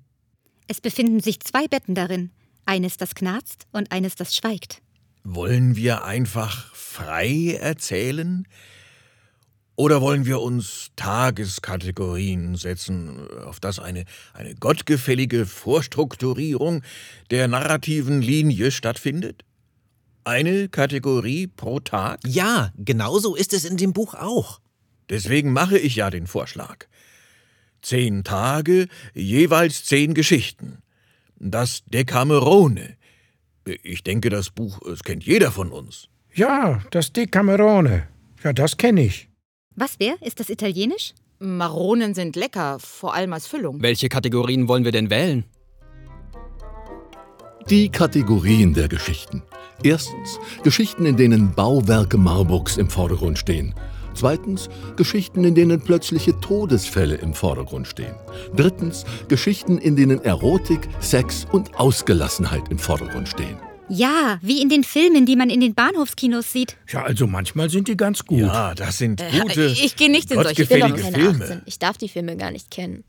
Es 0.66 0.80
befinden 0.80 1.20
sich 1.20 1.38
zwei 1.40 1.68
Betten 1.68 1.94
darin. 1.94 2.30
Eines, 2.66 2.96
das 2.96 3.14
knarzt 3.14 3.66
und 3.72 3.92
eines, 3.92 4.14
das 4.14 4.34
schweigt. 4.34 4.82
Wollen 5.24 5.76
wir 5.76 6.04
einfach 6.04 6.74
frei 6.74 7.58
erzählen? 7.60 8.46
Oder 9.76 10.00
wollen 10.00 10.26
wir 10.26 10.40
uns 10.40 10.90
Tageskategorien 10.96 12.56
setzen, 12.56 13.28
auf 13.44 13.58
das 13.58 13.78
eine, 13.78 14.04
eine 14.34 14.54
gottgefällige 14.54 15.46
Vorstrukturierung 15.46 16.82
der 17.30 17.48
narrativen 17.48 18.20
Linie 18.20 18.70
stattfindet? 18.70 19.44
Eine 20.24 20.68
Kategorie 20.68 21.46
pro 21.46 21.80
Tag? 21.80 22.20
Ja, 22.26 22.72
genauso 22.76 23.34
ist 23.34 23.52
es 23.52 23.64
in 23.64 23.76
dem 23.76 23.92
Buch 23.92 24.14
auch. 24.14 24.60
Deswegen 25.08 25.52
mache 25.52 25.78
ich 25.78 25.96
ja 25.96 26.10
den 26.10 26.26
Vorschlag. 26.26 26.86
Zehn 27.80 28.24
Tage, 28.24 28.88
jeweils 29.14 29.84
zehn 29.84 30.14
Geschichten. 30.14 30.82
Das 31.36 31.82
Decamerone. 31.86 32.96
Ich 33.64 34.02
denke, 34.02 34.28
das 34.28 34.50
Buch, 34.50 34.80
es 34.82 35.02
kennt 35.02 35.24
jeder 35.24 35.52
von 35.52 35.70
uns. 35.70 36.08
Ja, 36.34 36.82
das 36.90 37.12
Decamerone. 37.12 38.08
Ja, 38.42 38.52
das 38.52 38.76
kenne 38.76 39.04
ich. 39.04 39.28
Was 39.74 39.96
wer? 39.98 40.20
Ist 40.20 40.40
das 40.40 40.50
italienisch? 40.50 41.14
Maronen 41.38 42.14
sind 42.14 42.36
lecker, 42.36 42.78
vor 42.78 43.14
allem 43.14 43.32
als 43.32 43.46
Füllung. 43.46 43.82
Welche 43.82 44.08
Kategorien 44.08 44.68
wollen 44.68 44.84
wir 44.84 44.92
denn 44.92 45.10
wählen? 45.10 45.44
Die 47.68 47.88
Kategorien 47.88 48.74
der 48.74 48.88
Geschichten. 48.88 49.42
Erstens 49.82 50.38
Geschichten, 50.62 51.06
in 51.06 51.16
denen 51.16 51.54
Bauwerke 51.54 52.16
Marburgs 52.16 52.76
im 52.76 52.90
Vordergrund 52.90 53.38
stehen. 53.38 53.74
Zweitens 54.14 54.68
Geschichten, 54.96 55.44
in 55.44 55.54
denen 55.54 55.80
plötzliche 55.80 56.38
Todesfälle 56.40 57.16
im 57.16 57.34
Vordergrund 57.34 57.86
stehen. 57.86 58.14
Drittens 58.56 59.04
Geschichten, 59.28 59.78
in 59.78 59.96
denen 59.96 60.22
Erotik, 60.24 60.88
Sex 61.00 61.46
und 61.52 61.74
Ausgelassenheit 61.78 62.68
im 62.70 62.78
Vordergrund 62.78 63.28
stehen. 63.28 63.56
Ja, 63.88 64.38
wie 64.40 64.62
in 64.62 64.68
den 64.70 64.84
Filmen, 64.84 65.26
die 65.26 65.36
man 65.36 65.50
in 65.50 65.60
den 65.60 65.74
Bahnhofskinos 65.74 66.50
sieht. 66.52 66.76
Ja, 66.90 67.02
also 67.02 67.26
manchmal 67.26 67.68
sind 67.68 67.88
die 67.88 67.96
ganz 67.96 68.24
gut. 68.24 68.38
Ja, 68.38 68.74
das 68.74 68.96
sind 68.98 69.20
Äh, 69.20 69.40
gute, 69.40 69.66
ich 69.66 69.96
gehe 69.96 70.10
nicht 70.10 70.30
in 70.30 70.42
solche 70.42 70.62
Ich 70.62 70.68
bin 70.68 70.80
doch 70.80 70.88
gottgefällige 70.88 71.12
keine 71.12 71.28
Filme. 71.38 71.44
18. 71.44 71.62
Ich 71.66 71.78
darf 71.78 71.98
die 71.98 72.08
Filme 72.08 72.36
gar 72.36 72.50
nicht 72.50 72.70
kennen. 72.70 73.04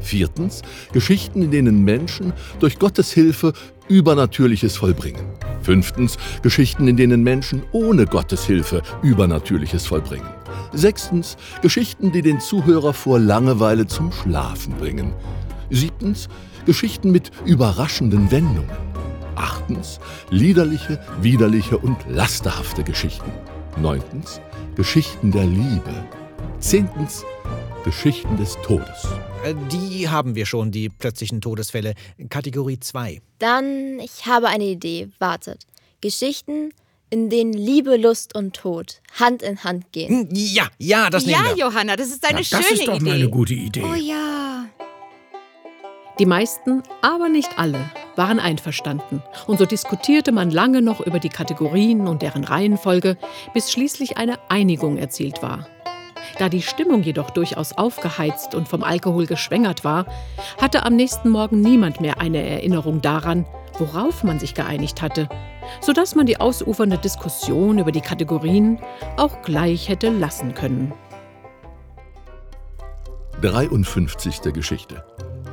Viertens 0.00 0.62
Geschichten, 0.92 1.42
in 1.42 1.50
denen 1.50 1.84
Menschen 1.84 2.32
durch 2.60 2.78
Gottes 2.78 3.12
Hilfe 3.12 3.52
Übernatürliches 3.88 4.76
vollbringen. 4.76 5.24
Fünftens 5.62 6.16
Geschichten, 6.42 6.88
in 6.88 6.96
denen 6.96 7.22
Menschen 7.22 7.62
ohne 7.72 8.06
Gottes 8.06 8.44
Hilfe 8.44 8.82
Übernatürliches 9.02 9.86
vollbringen. 9.86 10.28
Sechstens 10.72 11.36
Geschichten, 11.62 12.12
die 12.12 12.22
den 12.22 12.40
Zuhörer 12.40 12.92
vor 12.92 13.18
Langeweile 13.18 13.86
zum 13.86 14.10
Schlafen 14.12 14.74
bringen. 14.74 15.12
Siebtens 15.70 16.28
Geschichten 16.66 17.10
mit 17.10 17.30
überraschenden 17.44 18.30
Wendungen. 18.30 18.70
Achtens 19.36 20.00
liederliche, 20.30 20.98
widerliche 21.20 21.78
und 21.78 21.96
lasterhafte 22.08 22.84
Geschichten. 22.84 23.30
Neuntens 23.80 24.40
Geschichten 24.76 25.30
der 25.30 25.44
Liebe. 25.44 26.04
Zehntens 26.58 27.24
Geschichten 27.84 28.36
des 28.36 28.56
Todes. 28.62 29.08
Äh, 29.44 29.54
Die 29.70 30.08
haben 30.08 30.34
wir 30.34 30.46
schon, 30.46 30.70
die 30.70 30.88
plötzlichen 30.88 31.40
Todesfälle. 31.40 31.94
Kategorie 32.30 32.80
2. 32.80 33.20
Dann, 33.38 34.00
ich 34.00 34.26
habe 34.26 34.48
eine 34.48 34.64
Idee. 34.64 35.08
Wartet. 35.18 35.66
Geschichten, 36.00 36.70
in 37.10 37.30
denen 37.30 37.52
Liebe, 37.52 37.96
Lust 37.96 38.34
und 38.34 38.54
Tod 38.56 39.00
Hand 39.20 39.42
in 39.42 39.62
Hand 39.64 39.92
gehen. 39.92 40.28
Hm, 40.28 40.28
Ja, 40.32 40.68
ja, 40.78 41.10
das 41.10 41.26
nehmen 41.26 41.44
ja, 41.44 41.56
wir. 41.56 41.64
Johanna, 41.66 41.96
das 41.96 42.08
ist 42.08 42.24
eine 42.26 42.38
Na, 42.38 42.44
schöne 42.44 42.62
das 42.62 42.70
ist 42.72 42.88
doch 42.88 42.96
Idee. 42.96 43.04
mal 43.04 43.14
eine 43.14 43.28
gute 43.28 43.54
Idee. 43.54 43.84
Oh 43.84 43.94
ja. 43.94 44.66
Die 46.20 46.26
meisten, 46.26 46.82
aber 47.02 47.28
nicht 47.28 47.58
alle, 47.58 47.90
waren 48.14 48.38
einverstanden. 48.38 49.20
Und 49.48 49.58
so 49.58 49.66
diskutierte 49.66 50.30
man 50.30 50.50
lange 50.52 50.80
noch 50.80 51.00
über 51.00 51.18
die 51.18 51.28
Kategorien 51.28 52.06
und 52.06 52.22
deren 52.22 52.44
Reihenfolge, 52.44 53.16
bis 53.52 53.72
schließlich 53.72 54.16
eine 54.16 54.38
Einigung 54.48 54.96
erzielt 54.96 55.42
war. 55.42 55.66
Da 56.38 56.48
die 56.48 56.62
Stimmung 56.62 57.02
jedoch 57.02 57.30
durchaus 57.30 57.72
aufgeheizt 57.72 58.54
und 58.54 58.68
vom 58.68 58.82
Alkohol 58.82 59.26
geschwängert 59.26 59.84
war, 59.84 60.06
hatte 60.60 60.84
am 60.84 60.96
nächsten 60.96 61.30
Morgen 61.30 61.60
niemand 61.60 62.00
mehr 62.00 62.20
eine 62.20 62.42
Erinnerung 62.42 63.00
daran, 63.00 63.46
worauf 63.78 64.24
man 64.24 64.38
sich 64.38 64.54
geeinigt 64.54 65.02
hatte, 65.02 65.28
sodass 65.80 66.14
man 66.14 66.26
die 66.26 66.40
ausufernde 66.40 66.98
Diskussion 66.98 67.78
über 67.78 67.92
die 67.92 68.00
Kategorien 68.00 68.78
auch 69.16 69.42
gleich 69.42 69.88
hätte 69.88 70.10
lassen 70.10 70.54
können. 70.54 70.92
53. 73.40 74.52
Geschichte. 74.52 75.04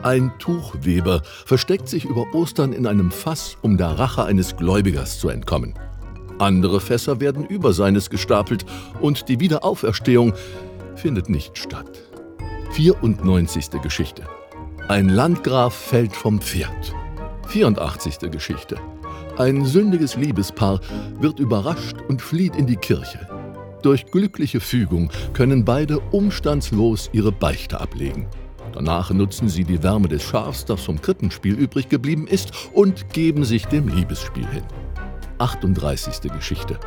Ein 0.03 0.31
Tuchweber 0.39 1.21
versteckt 1.45 1.87
sich 1.87 2.05
über 2.05 2.25
Ostern 2.33 2.73
in 2.73 2.87
einem 2.87 3.11
Fass, 3.11 3.57
um 3.61 3.77
der 3.77 3.99
Rache 3.99 4.23
eines 4.23 4.55
Gläubigers 4.55 5.19
zu 5.19 5.29
entkommen. 5.29 5.75
Andere 6.39 6.81
Fässer 6.81 7.19
werden 7.19 7.45
über 7.45 7.71
seines 7.71 8.09
gestapelt 8.09 8.65
und 8.99 9.29
die 9.29 9.39
Wiederauferstehung 9.39 10.33
findet 11.01 11.29
nicht 11.29 11.57
statt. 11.57 11.99
94. 12.73 13.81
Geschichte. 13.81 14.21
Ein 14.87 15.09
Landgraf 15.09 15.73
fällt 15.73 16.15
vom 16.15 16.39
Pferd. 16.39 16.93
84. 17.47 18.31
Geschichte. 18.31 18.77
Ein 19.37 19.65
sündiges 19.65 20.15
Liebespaar 20.15 20.79
wird 21.19 21.39
überrascht 21.39 21.95
und 22.07 22.21
flieht 22.21 22.55
in 22.55 22.67
die 22.67 22.75
Kirche. 22.75 23.27
Durch 23.81 24.05
glückliche 24.05 24.59
Fügung 24.59 25.09
können 25.33 25.65
beide 25.65 25.99
umstandslos 26.11 27.09
ihre 27.13 27.31
Beichte 27.31 27.81
ablegen. 27.81 28.27
Danach 28.73 29.09
nutzen 29.11 29.49
sie 29.49 29.63
die 29.63 29.81
Wärme 29.81 30.07
des 30.07 30.21
Schafs, 30.21 30.65
das 30.65 30.81
vom 30.81 31.01
Krippenspiel 31.01 31.55
übrig 31.55 31.89
geblieben 31.89 32.27
ist, 32.27 32.51
und 32.73 33.11
geben 33.11 33.43
sich 33.43 33.65
dem 33.65 33.87
Liebesspiel 33.87 34.47
hin. 34.47 34.63
38. 35.39 36.31
Geschichte. 36.31 36.79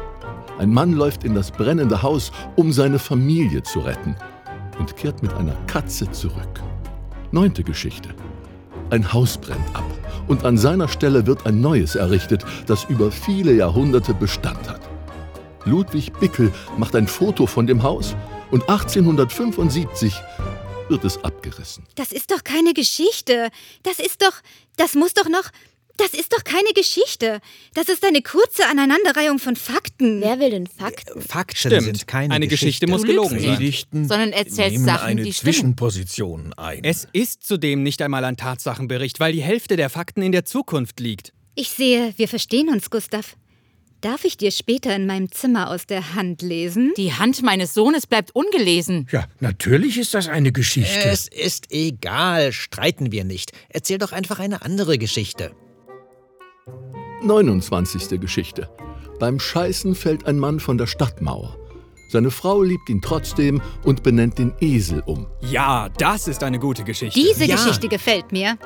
Ein 0.58 0.70
Mann 0.70 0.92
läuft 0.92 1.24
in 1.24 1.34
das 1.34 1.50
brennende 1.50 2.02
Haus, 2.02 2.30
um 2.54 2.72
seine 2.72 2.98
Familie 2.98 3.62
zu 3.62 3.80
retten 3.80 4.14
und 4.78 4.96
kehrt 4.96 5.22
mit 5.22 5.32
einer 5.34 5.56
Katze 5.66 6.10
zurück. 6.12 6.62
Neunte 7.32 7.64
Geschichte. 7.64 8.10
Ein 8.90 9.12
Haus 9.12 9.36
brennt 9.36 9.74
ab 9.74 9.84
und 10.28 10.44
an 10.44 10.56
seiner 10.56 10.86
Stelle 10.88 11.26
wird 11.26 11.46
ein 11.46 11.60
neues 11.60 11.96
errichtet, 11.96 12.44
das 12.66 12.84
über 12.84 13.10
viele 13.10 13.52
Jahrhunderte 13.52 14.14
Bestand 14.14 14.68
hat. 14.68 14.80
Ludwig 15.64 16.12
Bickel 16.20 16.52
macht 16.76 16.94
ein 16.94 17.08
Foto 17.08 17.46
von 17.46 17.66
dem 17.66 17.82
Haus 17.82 18.14
und 18.50 18.62
1875 18.68 20.14
wird 20.88 21.04
es 21.04 21.22
abgerissen. 21.24 21.84
Das 21.94 22.12
ist 22.12 22.30
doch 22.30 22.44
keine 22.44 22.74
Geschichte. 22.74 23.48
Das 23.82 23.98
ist 23.98 24.22
doch. 24.22 24.34
Das 24.76 24.94
muss 24.94 25.14
doch 25.14 25.28
noch. 25.28 25.50
Das 25.96 26.12
ist 26.12 26.32
doch 26.32 26.42
keine 26.42 26.70
Geschichte. 26.74 27.40
Das 27.74 27.88
ist 27.88 28.04
eine 28.04 28.20
kurze 28.20 28.66
Aneinanderreihung 28.66 29.38
von 29.38 29.54
Fakten. 29.54 30.20
Wer 30.20 30.40
will 30.40 30.50
denn 30.50 30.66
Fakten? 30.66 31.20
Fakten 31.22 31.56
Stimmt. 31.56 31.82
sind 31.82 32.06
keine 32.08 32.34
Eine 32.34 32.48
Geschichte 32.48 32.88
muss 32.88 33.02
Du 33.02 33.08
gelogen 33.08 33.38
sein. 33.38 33.56
Predigten 33.56 34.08
Sondern 34.08 34.32
erzählst 34.32 34.72
nehmen 34.72 34.84
Sachen, 34.84 35.06
eine 35.06 35.22
die 35.22 35.32
stimmen. 35.32 35.52
Zwischenposition 35.54 36.52
ein. 36.54 36.82
Es 36.82 37.06
ist 37.12 37.46
zudem 37.46 37.82
nicht 37.84 38.02
einmal 38.02 38.24
ein 38.24 38.36
Tatsachenbericht, 38.36 39.20
weil 39.20 39.32
die 39.32 39.42
Hälfte 39.42 39.76
der 39.76 39.88
Fakten 39.88 40.22
in 40.22 40.32
der 40.32 40.44
Zukunft 40.44 40.98
liegt. 40.98 41.32
Ich 41.54 41.70
sehe, 41.70 42.12
wir 42.16 42.26
verstehen 42.26 42.68
uns, 42.70 42.90
Gustav. 42.90 43.36
Darf 44.00 44.24
ich 44.24 44.36
dir 44.36 44.50
später 44.50 44.94
in 44.94 45.06
meinem 45.06 45.30
Zimmer 45.32 45.70
aus 45.70 45.86
der 45.86 46.14
Hand 46.14 46.42
lesen? 46.42 46.92
Die 46.96 47.14
Hand 47.14 47.42
meines 47.42 47.72
Sohnes 47.72 48.06
bleibt 48.06 48.34
ungelesen. 48.34 49.08
Ja, 49.10 49.26
natürlich 49.40 49.96
ist 49.96 50.12
das 50.12 50.28
eine 50.28 50.52
Geschichte. 50.52 51.04
Es 51.04 51.26
ist 51.28 51.70
egal, 51.70 52.52
streiten 52.52 53.12
wir 53.12 53.24
nicht. 53.24 53.52
Erzähl 53.70 53.96
doch 53.96 54.12
einfach 54.12 54.40
eine 54.40 54.60
andere 54.60 54.98
Geschichte. 54.98 55.52
29. 57.24 58.20
Geschichte. 58.20 58.68
Beim 59.18 59.40
Scheißen 59.40 59.94
fällt 59.94 60.26
ein 60.26 60.38
Mann 60.38 60.60
von 60.60 60.76
der 60.78 60.86
Stadtmauer. 60.86 61.56
Seine 62.10 62.30
Frau 62.30 62.62
liebt 62.62 62.88
ihn 62.90 63.00
trotzdem 63.00 63.60
und 63.84 64.02
benennt 64.02 64.38
den 64.38 64.52
Esel 64.60 65.02
um. 65.06 65.26
Ja, 65.40 65.88
das 65.98 66.28
ist 66.28 66.42
eine 66.42 66.58
gute 66.58 66.84
Geschichte. 66.84 67.18
Diese 67.18 67.44
Ja. 67.46 67.56
Geschichte 67.56 67.88
gefällt 67.88 68.30
mir. 68.30 68.58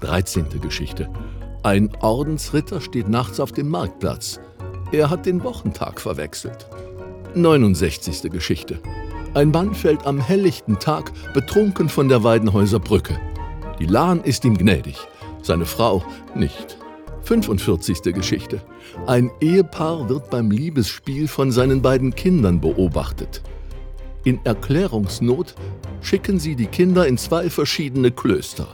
13. 0.00 0.60
Geschichte. 0.60 1.10
Ein 1.62 1.90
Ordensritter 2.00 2.80
steht 2.80 3.08
nachts 3.08 3.40
auf 3.40 3.50
dem 3.52 3.68
Marktplatz. 3.68 4.38
Er 4.92 5.10
hat 5.10 5.26
den 5.26 5.42
Wochentag 5.42 6.00
verwechselt. 6.00 6.66
69. 7.34 8.30
Geschichte. 8.30 8.78
Ein 9.34 9.50
Mann 9.50 9.74
fällt 9.74 10.06
am 10.06 10.20
helllichten 10.20 10.78
Tag 10.78 11.10
betrunken 11.34 11.88
von 11.88 12.08
der 12.08 12.22
Weidenhäuser 12.22 12.78
Brücke. 12.78 13.18
Die 13.80 13.86
Lahn 13.86 14.22
ist 14.22 14.44
ihm 14.44 14.56
gnädig, 14.56 14.96
seine 15.46 15.66
Frau 15.66 16.04
nicht. 16.34 16.76
45. 17.22 18.14
Geschichte. 18.14 18.60
Ein 19.06 19.30
Ehepaar 19.40 20.08
wird 20.08 20.30
beim 20.30 20.50
Liebesspiel 20.50 21.26
von 21.26 21.50
seinen 21.50 21.82
beiden 21.82 22.14
Kindern 22.14 22.60
beobachtet. 22.60 23.42
In 24.24 24.44
Erklärungsnot 24.44 25.54
schicken 26.00 26.38
sie 26.38 26.56
die 26.56 26.66
Kinder 26.66 27.06
in 27.06 27.18
zwei 27.18 27.50
verschiedene 27.50 28.10
Klöster. 28.10 28.68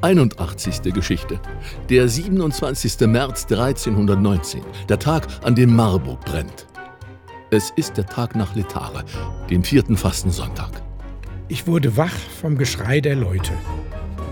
81. 0.00 0.92
Geschichte. 0.92 1.40
Der 1.88 2.08
27. 2.08 3.06
März 3.06 3.44
1319, 3.44 4.62
der 4.88 4.98
Tag, 4.98 5.28
an 5.44 5.54
dem 5.54 5.74
Marburg 5.74 6.20
brennt. 6.24 6.66
Es 7.50 7.70
ist 7.76 7.96
der 7.96 8.06
Tag 8.06 8.34
nach 8.34 8.56
Letare, 8.56 9.04
dem 9.50 9.62
vierten 9.62 9.96
Fastensonntag. 9.96 10.82
Ich 11.48 11.66
wurde 11.66 11.96
wach 11.96 12.16
vom 12.40 12.56
Geschrei 12.58 13.00
der 13.00 13.14
Leute. 13.14 13.52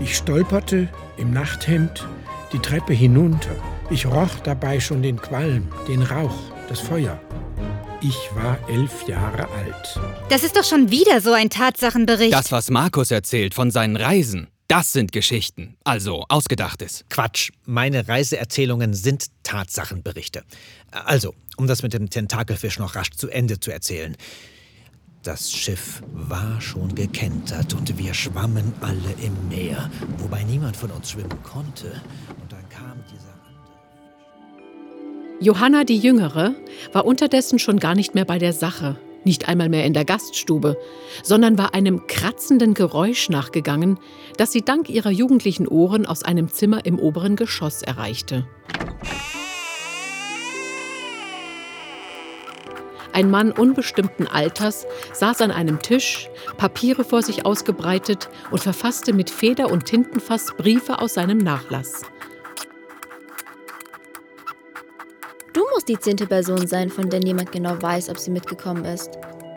Ich 0.01 0.17
stolperte 0.17 0.89
im 1.17 1.31
Nachthemd 1.31 2.07
die 2.53 2.59
Treppe 2.59 2.91
hinunter. 2.91 3.55
Ich 3.91 4.07
roch 4.07 4.39
dabei 4.43 4.79
schon 4.79 5.03
den 5.03 5.21
Qualm, 5.21 5.67
den 5.87 6.01
Rauch, 6.01 6.33
das 6.67 6.79
Feuer. 6.79 7.21
Ich 8.01 8.17
war 8.33 8.57
elf 8.67 9.07
Jahre 9.07 9.47
alt. 9.49 9.99
Das 10.29 10.43
ist 10.43 10.57
doch 10.57 10.63
schon 10.63 10.89
wieder 10.89 11.21
so 11.21 11.33
ein 11.33 11.51
Tatsachenbericht. 11.51 12.33
Das, 12.33 12.51
was 12.51 12.71
Markus 12.71 13.11
erzählt 13.11 13.53
von 13.53 13.69
seinen 13.69 13.95
Reisen, 13.95 14.47
das 14.67 14.91
sind 14.91 15.11
Geschichten, 15.11 15.77
also 15.83 16.25
Ausgedachtes. 16.29 17.05
Quatsch, 17.09 17.51
meine 17.65 18.07
Reiseerzählungen 18.07 18.95
sind 18.95 19.27
Tatsachenberichte. 19.43 20.41
Also, 20.89 21.35
um 21.57 21.67
das 21.67 21.83
mit 21.83 21.93
dem 21.93 22.09
Tentakelfisch 22.09 22.79
noch 22.79 22.95
rasch 22.95 23.11
zu 23.11 23.29
Ende 23.29 23.59
zu 23.59 23.69
erzählen. 23.69 24.17
Das 25.23 25.51
Schiff 25.51 26.01
war 26.13 26.59
schon 26.59 26.95
gekentert 26.95 27.75
und 27.75 27.95
wir 27.99 28.11
schwammen 28.11 28.73
alle 28.81 29.13
im 29.23 29.49
Meer, 29.49 29.91
wobei 30.17 30.43
niemand 30.43 30.75
von 30.75 30.89
uns 30.89 31.11
schwimmen 31.11 31.43
konnte. 31.43 32.01
Und 32.41 32.51
dann 32.51 32.67
kam 32.69 33.03
dieser 33.11 33.29
Johanna 35.39 35.83
die 35.83 35.97
Jüngere 35.97 36.55
war 36.91 37.05
unterdessen 37.05 37.59
schon 37.59 37.79
gar 37.79 37.93
nicht 37.93 38.15
mehr 38.15 38.25
bei 38.25 38.39
der 38.39 38.53
Sache, 38.53 38.97
nicht 39.23 39.47
einmal 39.47 39.69
mehr 39.69 39.85
in 39.85 39.93
der 39.93 40.05
Gaststube, 40.05 40.75
sondern 41.21 41.55
war 41.57 41.75
einem 41.75 42.07
kratzenden 42.07 42.73
Geräusch 42.73 43.29
nachgegangen, 43.29 43.99
das 44.37 44.51
sie 44.51 44.63
dank 44.63 44.89
ihrer 44.89 45.11
jugendlichen 45.11 45.67
Ohren 45.67 46.07
aus 46.07 46.23
einem 46.23 46.49
Zimmer 46.49 46.83
im 46.85 46.97
oberen 46.97 47.35
Geschoss 47.35 47.83
erreichte. 47.83 48.47
Ein 53.13 53.29
Mann 53.29 53.51
unbestimmten 53.51 54.27
Alters 54.27 54.85
saß 55.13 55.41
an 55.41 55.51
einem 55.51 55.81
Tisch, 55.81 56.29
Papiere 56.57 57.03
vor 57.03 57.21
sich 57.21 57.45
ausgebreitet 57.45 58.29
und 58.51 58.61
verfasste 58.61 59.13
mit 59.13 59.29
Feder 59.29 59.69
und 59.69 59.85
Tintenfass 59.85 60.53
Briefe 60.57 60.99
aus 60.99 61.15
seinem 61.15 61.37
Nachlass. 61.37 62.03
Du 65.53 65.61
musst 65.73 65.89
die 65.89 65.99
zehnte 65.99 66.27
Person 66.27 66.67
sein, 66.67 66.89
von 66.89 67.09
der 67.09 67.19
niemand 67.19 67.51
genau 67.51 67.81
weiß, 67.81 68.09
ob 68.09 68.17
sie 68.17 68.31
mitgekommen 68.31 68.85
ist. 68.85 69.09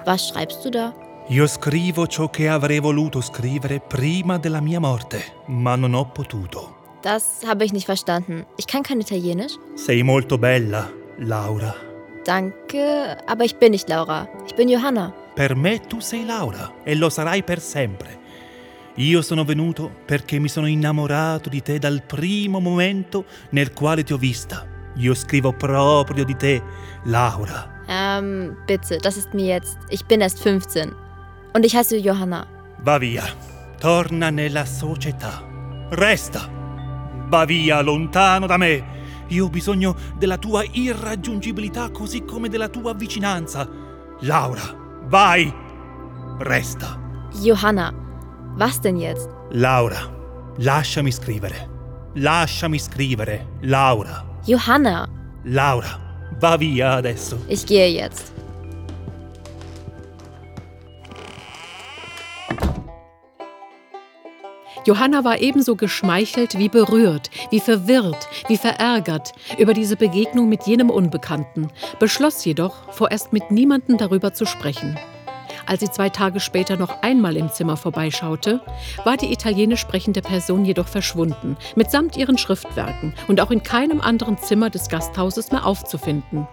Was 0.04 0.28
schreibst 0.28 0.64
du 0.64 0.70
da? 0.70 0.92
Io 1.28 1.46
scrivo 1.46 2.06
ciò 2.06 2.28
che 2.28 2.50
avrei 2.50 2.80
voluto 2.80 3.22
scrivere 3.22 3.80
prima 3.80 4.36
della 4.36 4.60
mia 4.60 4.78
morte, 4.78 5.22
ma 5.46 5.74
non 5.74 5.94
ho 5.94 6.04
potuto. 6.12 6.74
Das 7.02 7.42
habe 7.46 7.64
ich 7.64 7.72
nicht 7.72 7.86
verstanden. 7.86 8.44
Ich 8.56 8.66
kann 8.66 8.82
kein 8.82 9.00
Italienisch. 9.00 9.56
Sei 9.74 10.02
molto 10.02 10.36
bella, 10.36 10.90
Laura. 11.18 11.74
Danke, 12.24 13.16
aber 13.26 13.44
ich 13.44 13.56
bin 13.56 13.72
nicht 13.72 13.88
Laura. 13.88 14.28
Ich 14.46 14.54
bin 14.54 14.68
Johanna. 14.68 15.12
Per 15.34 15.54
me 15.54 15.80
tu 15.80 16.00
sei 16.00 16.24
Laura 16.24 16.72
e 16.84 16.94
lo 16.94 17.10
sarai 17.10 17.42
per 17.42 17.60
sempre. 17.60 18.22
Io 18.96 19.22
sono 19.22 19.44
venuto 19.44 19.90
perché 20.06 20.38
mi 20.38 20.48
sono 20.48 20.66
innamorato 20.66 21.48
di 21.48 21.60
te 21.60 21.78
dal 21.78 22.02
primo 22.02 22.60
momento 22.60 23.24
nel 23.50 23.72
quale 23.72 24.04
ti 24.04 24.12
ho 24.12 24.16
vista. 24.16 24.66
Io 24.96 25.14
scrivo 25.14 25.52
proprio 25.52 26.24
di 26.24 26.36
te, 26.36 26.62
Laura. 27.04 27.82
Ähm, 27.88 28.56
bitte, 28.66 28.98
das 28.98 29.16
ist 29.16 29.34
mir 29.34 29.46
jetzt. 29.46 29.76
Ich 29.90 30.04
bin 30.06 30.20
erst 30.20 30.40
15. 30.40 30.94
Und 31.52 31.66
ich 31.66 31.74
heiße 31.74 31.96
Johanna. 31.98 32.46
Va 32.78 32.98
via, 32.98 33.24
torna 33.80 34.30
nella 34.30 34.64
società. 34.64 35.42
Resta. 35.90 36.48
Va 37.28 37.44
via, 37.44 37.80
lontano 37.82 38.46
da 38.46 38.56
me. 38.56 38.82
Io 39.28 39.46
ho 39.46 39.48
bisogno 39.48 39.96
della 40.16 40.38
tua 40.38 40.64
irraggiungibilità 40.70 41.90
così 41.90 42.24
come 42.24 42.48
della 42.48 42.68
tua 42.68 42.94
vicinanza. 42.94 43.68
Laura, 44.20 44.62
vai. 45.06 45.52
Resta. 46.38 47.00
Johanna. 47.42 47.92
Was 48.56 48.80
denn 48.80 48.96
jetzt? 48.96 49.28
Laura, 49.50 49.98
lasciami 50.58 51.10
scrivere. 51.10 51.68
Lasciami 52.14 52.78
scrivere, 52.78 53.58
Laura. 53.62 54.24
Johanna. 54.44 55.08
Laura, 55.44 55.98
va 56.38 56.56
via 56.56 56.92
adesso. 56.94 57.38
Ich 57.48 57.64
gehe 57.64 57.88
jetzt. 57.88 58.32
Johanna 64.84 65.24
war 65.24 65.40
ebenso 65.40 65.76
geschmeichelt 65.76 66.58
wie 66.58 66.68
berührt, 66.68 67.30
wie 67.50 67.60
verwirrt, 67.60 68.28
wie 68.48 68.58
verärgert 68.58 69.32
über 69.58 69.72
diese 69.72 69.96
Begegnung 69.96 70.48
mit 70.48 70.66
jenem 70.66 70.90
Unbekannten, 70.90 71.68
beschloss 71.98 72.44
jedoch, 72.44 72.92
vorerst 72.92 73.32
mit 73.32 73.50
niemandem 73.50 73.96
darüber 73.96 74.34
zu 74.34 74.44
sprechen. 74.44 74.98
Als 75.66 75.80
sie 75.80 75.90
zwei 75.90 76.10
Tage 76.10 76.40
später 76.40 76.76
noch 76.76 77.02
einmal 77.02 77.36
im 77.36 77.50
Zimmer 77.50 77.78
vorbeischaute, 77.78 78.60
war 79.04 79.16
die 79.16 79.32
italienisch 79.32 79.80
sprechende 79.80 80.20
Person 80.20 80.66
jedoch 80.66 80.88
verschwunden, 80.88 81.56
mitsamt 81.74 82.18
ihren 82.18 82.36
Schriftwerken 82.36 83.14
und 83.28 83.40
auch 83.40 83.50
in 83.50 83.62
keinem 83.62 84.02
anderen 84.02 84.36
Zimmer 84.36 84.68
des 84.68 84.88
Gasthauses 84.88 85.50
mehr 85.50 85.64
aufzufinden. 85.64 86.46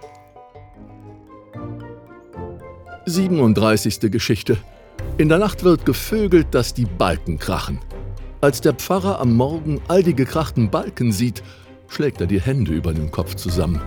37. 3.05 3.99
Geschichte. 4.11 4.57
In 5.17 5.27
der 5.27 5.39
Nacht 5.39 5.63
wird 5.63 5.85
gevögelt, 5.85 6.53
dass 6.55 6.73
die 6.73 6.85
Balken 6.85 7.37
krachen. 7.37 7.79
Als 8.41 8.59
der 8.59 8.73
Pfarrer 8.73 9.19
am 9.19 9.35
Morgen 9.35 9.79
all 9.87 10.01
die 10.01 10.15
gekrachten 10.15 10.71
Balken 10.71 11.11
sieht, 11.11 11.43
schlägt 11.87 12.21
er 12.21 12.27
die 12.27 12.41
Hände 12.41 12.71
über 12.71 12.91
dem 12.91 13.11
Kopf 13.11 13.35
zusammen. 13.35 13.79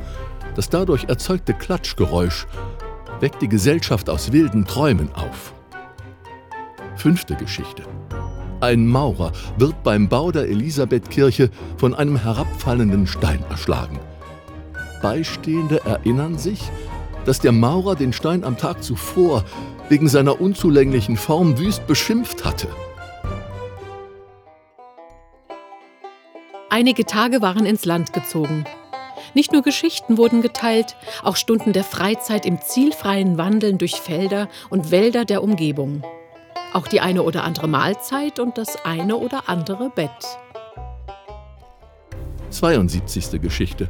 Das 0.54 0.70
dadurch 0.70 1.06
erzeugte 1.08 1.54
Klatschgeräusch 1.54 2.46
weckt 3.18 3.42
die 3.42 3.48
Gesellschaft 3.48 4.08
aus 4.08 4.30
wilden 4.30 4.64
Träumen 4.64 5.12
auf. 5.12 5.52
Fünfte 6.94 7.34
Geschichte. 7.34 7.82
Ein 8.60 8.86
Maurer 8.86 9.32
wird 9.58 9.82
beim 9.82 10.08
Bau 10.08 10.30
der 10.30 10.48
Elisabethkirche 10.48 11.50
von 11.76 11.92
einem 11.92 12.16
herabfallenden 12.16 13.08
Stein 13.08 13.44
erschlagen. 13.50 13.98
Beistehende 15.02 15.84
erinnern 15.84 16.38
sich, 16.38 16.60
dass 17.24 17.40
der 17.40 17.50
Maurer 17.50 17.96
den 17.96 18.12
Stein 18.12 18.44
am 18.44 18.56
Tag 18.56 18.84
zuvor 18.84 19.44
wegen 19.88 20.08
seiner 20.08 20.40
unzulänglichen 20.40 21.16
Form 21.16 21.58
wüst 21.58 21.88
beschimpft 21.88 22.44
hatte. 22.44 22.68
Einige 26.74 27.06
Tage 27.06 27.40
waren 27.40 27.66
ins 27.66 27.84
Land 27.84 28.12
gezogen. 28.12 28.64
Nicht 29.32 29.52
nur 29.52 29.62
Geschichten 29.62 30.18
wurden 30.18 30.42
geteilt, 30.42 30.96
auch 31.22 31.36
Stunden 31.36 31.72
der 31.72 31.84
Freizeit 31.84 32.44
im 32.44 32.60
zielfreien 32.60 33.38
Wandeln 33.38 33.78
durch 33.78 33.94
Felder 33.94 34.48
und 34.70 34.90
Wälder 34.90 35.24
der 35.24 35.44
Umgebung. 35.44 36.02
Auch 36.72 36.88
die 36.88 37.00
eine 37.00 37.22
oder 37.22 37.44
andere 37.44 37.68
Mahlzeit 37.68 38.40
und 38.40 38.58
das 38.58 38.84
eine 38.84 39.18
oder 39.18 39.48
andere 39.48 39.88
Bett. 39.88 40.10
72. 42.50 43.40
Geschichte. 43.40 43.88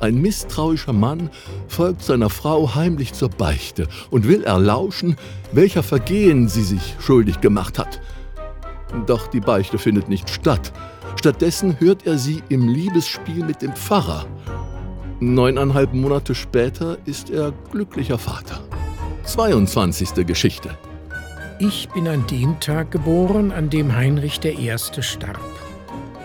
Ein 0.00 0.20
misstrauischer 0.20 0.92
Mann 0.92 1.30
folgt 1.68 2.02
seiner 2.02 2.28
Frau 2.28 2.74
heimlich 2.74 3.12
zur 3.12 3.28
Beichte 3.28 3.86
und 4.10 4.26
will 4.26 4.42
erlauschen, 4.42 5.14
welcher 5.52 5.84
Vergehen 5.84 6.48
sie 6.48 6.64
sich 6.64 6.96
schuldig 6.98 7.40
gemacht 7.40 7.78
hat. 7.78 8.00
Doch 9.06 9.28
die 9.28 9.38
Beichte 9.38 9.78
findet 9.78 10.08
nicht 10.08 10.28
statt. 10.28 10.72
Stattdessen 11.16 11.78
hört 11.80 12.06
er 12.06 12.18
sie 12.18 12.42
im 12.48 12.68
Liebesspiel 12.68 13.44
mit 13.44 13.62
dem 13.62 13.74
Pfarrer. 13.74 14.26
Neuneinhalb 15.20 15.92
Monate 15.92 16.34
später 16.34 16.96
ist 17.04 17.30
er 17.30 17.52
glücklicher 17.70 18.18
Vater. 18.18 18.62
22. 19.24 20.26
Geschichte. 20.26 20.76
Ich 21.58 21.88
bin 21.90 22.08
an 22.08 22.26
dem 22.28 22.58
Tag 22.58 22.90
geboren, 22.90 23.52
an 23.52 23.68
dem 23.68 23.94
Heinrich 23.94 24.42
I. 24.44 24.72
starb. 24.78 25.38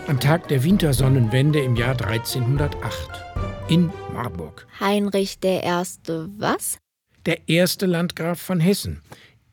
Am 0.06 0.18
Tag 0.18 0.48
der 0.48 0.64
Wintersonnenwende 0.64 1.60
im 1.60 1.76
Jahr 1.76 2.00
1308 2.00 3.26
in 3.68 3.90
Marburg. 4.14 4.66
Heinrich 4.80 5.40
der 5.40 5.62
Erste 5.62 6.30
was? 6.38 6.78
Der 7.26 7.48
erste 7.48 7.86
Landgraf 7.86 8.40
von 8.40 8.60
Hessen. 8.60 9.02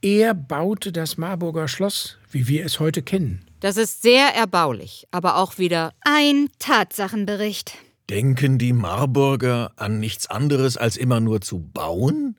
Er 0.02 0.34
baute 0.34 0.92
das 0.92 1.18
Marburger 1.18 1.68
Schloss, 1.68 2.18
wie 2.32 2.48
wir 2.48 2.66
es 2.66 2.80
heute 2.80 3.02
kennen. 3.02 3.46
Das 3.64 3.78
ist 3.78 4.02
sehr 4.02 4.36
erbaulich, 4.36 5.08
aber 5.12 5.38
auch 5.38 5.58
wieder 5.58 5.94
Ein 6.02 6.50
Tatsachenbericht. 6.60 7.78
Denken 8.10 8.58
die 8.58 8.74
Marburger 8.74 9.72
an 9.78 10.02
nichts 10.02 10.28
anderes 10.30 10.76
als 10.76 10.98
immer 10.98 11.22
nur 11.22 11.40
zu 11.40 11.60
bauen? 11.60 12.36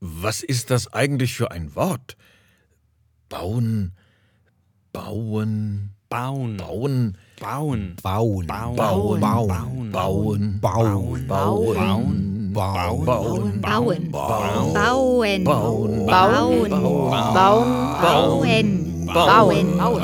Was 0.00 0.42
ist 0.42 0.72
das 0.72 0.92
eigentlich 0.92 1.34
für 1.34 1.52
ein 1.52 1.76
Wort? 1.76 2.16
Bauen, 3.28 3.92
bauen, 4.92 5.92
Bauen. 6.08 7.16
bauen, 7.40 7.94
Bauen. 8.02 8.46
Bauen. 8.48 8.76
Bauen. 8.76 9.20
bauen, 9.20 9.20
Bauen. 9.20 9.92
bauen, 9.92 9.92
Bauen. 9.92 11.28
bauen, 11.28 11.28
Bauen. 11.28 12.52
Bauen. 12.52 12.52
bauen, 12.52 13.60
Bauen. 13.60 13.60
bauen, 13.60 13.60
Bauen. 13.60 14.10
bauen, 14.10 14.72
Bauen. 14.72 14.74
Bauen. 14.74 15.44
Bauen. 15.44 15.44
Bauen. 15.44 16.04
Bauen. 16.04 16.06
Bauen. 16.06 16.70
Bauen. 17.34 18.02
Bauen. 18.02 18.77
Bauen. 19.14 19.78
Bauen. 19.78 20.02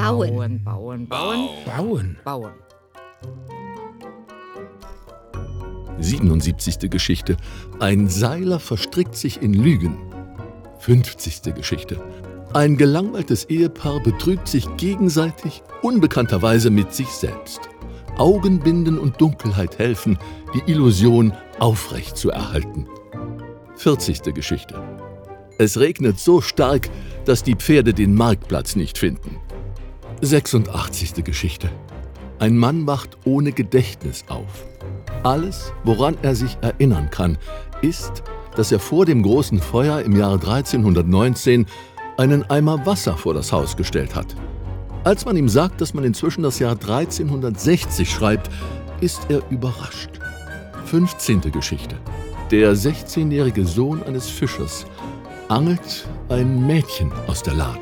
Bauen, 0.00 0.64
bauen, 0.64 1.08
bauen, 1.08 1.08
Bauen. 1.66 2.16
bauen. 2.24 2.52
77. 5.98 6.88
Geschichte. 6.90 7.36
Ein 7.78 8.08
Seiler 8.08 8.60
verstrickt 8.60 9.16
sich 9.16 9.42
in 9.42 9.54
Lügen. 9.54 9.96
50. 10.78 11.54
Geschichte. 11.54 12.00
Ein 12.52 12.76
gelangweiltes 12.76 13.44
Ehepaar 13.44 14.00
betrügt 14.00 14.48
sich 14.48 14.66
gegenseitig, 14.76 15.62
unbekannterweise 15.82 16.70
mit 16.70 16.94
sich 16.94 17.08
selbst. 17.08 17.60
Augenbinden 18.18 18.98
und 18.98 19.20
Dunkelheit 19.20 19.78
helfen, 19.78 20.18
die 20.54 20.70
Illusion 20.70 21.32
aufrecht 21.58 22.16
zu 22.16 22.30
erhalten. 22.30 22.86
40. 23.76 24.34
Geschichte. 24.34 24.82
Es 25.58 25.78
regnet 25.78 26.18
so 26.18 26.40
stark, 26.40 26.88
dass 27.24 27.42
die 27.42 27.54
Pferde 27.54 27.94
den 27.94 28.14
Marktplatz 28.14 28.76
nicht 28.76 28.98
finden. 28.98 29.36
86. 30.22 31.24
Geschichte. 31.24 31.70
Ein 32.38 32.56
Mann 32.56 32.86
wacht 32.86 33.18
ohne 33.24 33.52
Gedächtnis 33.52 34.24
auf. 34.28 34.66
Alles, 35.22 35.72
woran 35.84 36.16
er 36.22 36.34
sich 36.34 36.56
erinnern 36.62 37.10
kann, 37.10 37.36
ist, 37.82 38.22
dass 38.56 38.72
er 38.72 38.78
vor 38.78 39.06
dem 39.06 39.22
großen 39.22 39.60
Feuer 39.60 40.00
im 40.00 40.16
Jahre 40.16 40.34
1319 40.34 41.66
einen 42.16 42.48
Eimer 42.50 42.84
Wasser 42.86 43.16
vor 43.16 43.34
das 43.34 43.52
Haus 43.52 43.76
gestellt 43.76 44.14
hat. 44.14 44.34
Als 45.02 45.24
man 45.24 45.34
ihm 45.34 45.48
sagt, 45.48 45.80
dass 45.80 45.94
man 45.94 46.04
inzwischen 46.04 46.42
das 46.42 46.58
Jahr 46.58 46.72
1360 46.72 48.10
schreibt, 48.10 48.50
ist 49.00 49.30
er 49.30 49.40
überrascht. 49.48 50.10
15. 50.84 51.40
Geschichte. 51.52 51.96
Der 52.50 52.74
16-jährige 52.74 53.64
Sohn 53.64 54.02
eines 54.02 54.28
Fischers 54.28 54.84
angelt 55.48 56.06
ein 56.28 56.66
Mädchen 56.66 57.10
aus 57.26 57.42
der 57.42 57.54
Lahn. 57.54 57.78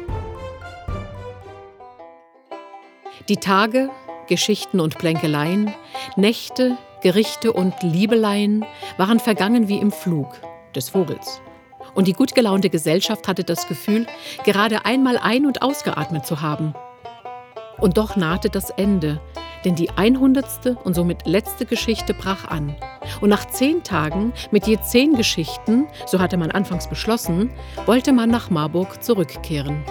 Die 3.28 3.38
Tage, 3.38 3.90
Geschichten 4.28 4.78
und 4.78 4.96
Plänkeleien, 4.98 5.74
Nächte, 6.14 6.78
Gerichte 7.02 7.52
und 7.52 7.74
Liebeleien 7.82 8.64
waren 8.96 9.18
vergangen 9.18 9.66
wie 9.66 9.78
im 9.78 9.90
Flug 9.90 10.28
des 10.76 10.90
Vogels. 10.90 11.40
Und 11.96 12.06
die 12.06 12.12
gut 12.12 12.36
gelaunte 12.36 12.70
Gesellschaft 12.70 13.26
hatte 13.26 13.42
das 13.42 13.66
Gefühl, 13.66 14.06
gerade 14.44 14.84
einmal 14.84 15.18
ein- 15.18 15.46
und 15.46 15.62
ausgeatmet 15.62 16.24
zu 16.24 16.42
haben. 16.42 16.74
Und 17.80 17.96
doch 17.96 18.16
nahte 18.16 18.48
das 18.48 18.70
Ende, 18.70 19.20
denn 19.64 19.76
die 19.76 19.90
100. 19.90 20.76
und 20.84 20.94
somit 20.94 21.26
letzte 21.26 21.64
Geschichte 21.64 22.12
brach 22.14 22.44
an. 22.46 22.74
Und 23.20 23.30
nach 23.30 23.46
zehn 23.46 23.82
Tagen, 23.84 24.32
mit 24.50 24.66
je 24.66 24.80
zehn 24.80 25.14
Geschichten, 25.14 25.86
so 26.06 26.18
hatte 26.18 26.36
man 26.36 26.50
anfangs 26.50 26.88
beschlossen, 26.88 27.50
wollte 27.86 28.12
man 28.12 28.30
nach 28.30 28.50
Marburg 28.50 29.02
zurückkehren. 29.02 29.84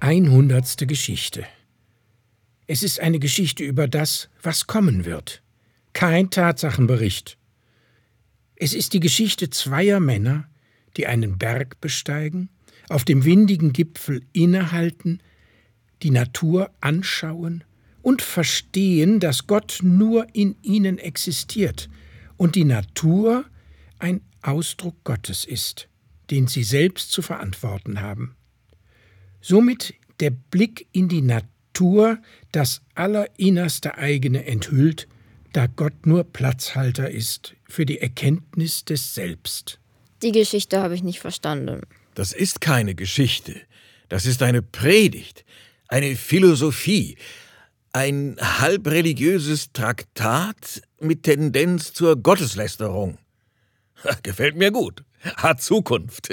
100. 0.00 0.86
Geschichte. 0.86 1.46
Es 2.66 2.82
ist 2.82 3.00
eine 3.00 3.18
Geschichte 3.18 3.62
über 3.64 3.88
das, 3.88 4.28
was 4.42 4.66
kommen 4.66 5.04
wird. 5.04 5.42
Kein 5.92 6.30
Tatsachenbericht. 6.30 7.38
Es 8.56 8.74
ist 8.74 8.92
die 8.92 9.00
Geschichte 9.00 9.50
zweier 9.50 10.00
Männer, 10.00 10.48
die 10.96 11.06
einen 11.06 11.38
Berg 11.38 11.80
besteigen, 11.80 12.48
auf 12.88 13.04
dem 13.04 13.24
windigen 13.24 13.72
Gipfel 13.72 14.22
innehalten, 14.32 15.20
die 16.02 16.10
Natur 16.10 16.70
anschauen 16.80 17.64
und 18.02 18.20
verstehen, 18.22 19.20
dass 19.20 19.46
Gott 19.46 19.78
nur 19.82 20.26
in 20.34 20.56
ihnen 20.62 20.98
existiert 20.98 21.88
und 22.36 22.54
die 22.54 22.64
Natur 22.64 23.44
ein 23.98 24.20
Ausdruck 24.42 25.02
Gottes 25.04 25.44
ist, 25.44 25.88
den 26.30 26.46
sie 26.46 26.64
selbst 26.64 27.10
zu 27.10 27.22
verantworten 27.22 28.00
haben. 28.00 28.36
Somit 29.40 29.94
der 30.20 30.30
Blick 30.30 30.86
in 30.92 31.08
die 31.08 31.22
Natur 31.22 32.18
das 32.52 32.82
allerinnerste 32.94 33.96
eigene 33.96 34.44
enthüllt, 34.44 35.08
da 35.52 35.66
Gott 35.66 36.06
nur 36.06 36.24
Platzhalter 36.24 37.10
ist 37.10 37.54
für 37.64 37.86
die 37.86 38.00
Erkenntnis 38.00 38.84
des 38.84 39.14
Selbst. 39.14 39.78
Die 40.22 40.32
Geschichte 40.32 40.80
habe 40.82 40.94
ich 40.94 41.02
nicht 41.02 41.20
verstanden. 41.20 41.82
Das 42.14 42.32
ist 42.32 42.60
keine 42.60 42.94
Geschichte. 42.94 43.60
Das 44.08 44.26
ist 44.26 44.42
eine 44.42 44.62
Predigt, 44.62 45.44
eine 45.88 46.16
Philosophie, 46.16 47.16
ein 47.92 48.36
halbreligiöses 48.40 49.72
Traktat 49.72 50.82
mit 51.00 51.24
Tendenz 51.24 51.92
zur 51.92 52.16
Gotteslästerung. 52.16 53.18
Gefällt 54.22 54.56
mir 54.56 54.70
gut. 54.70 55.04
Hat 55.36 55.62
Zukunft. 55.62 56.28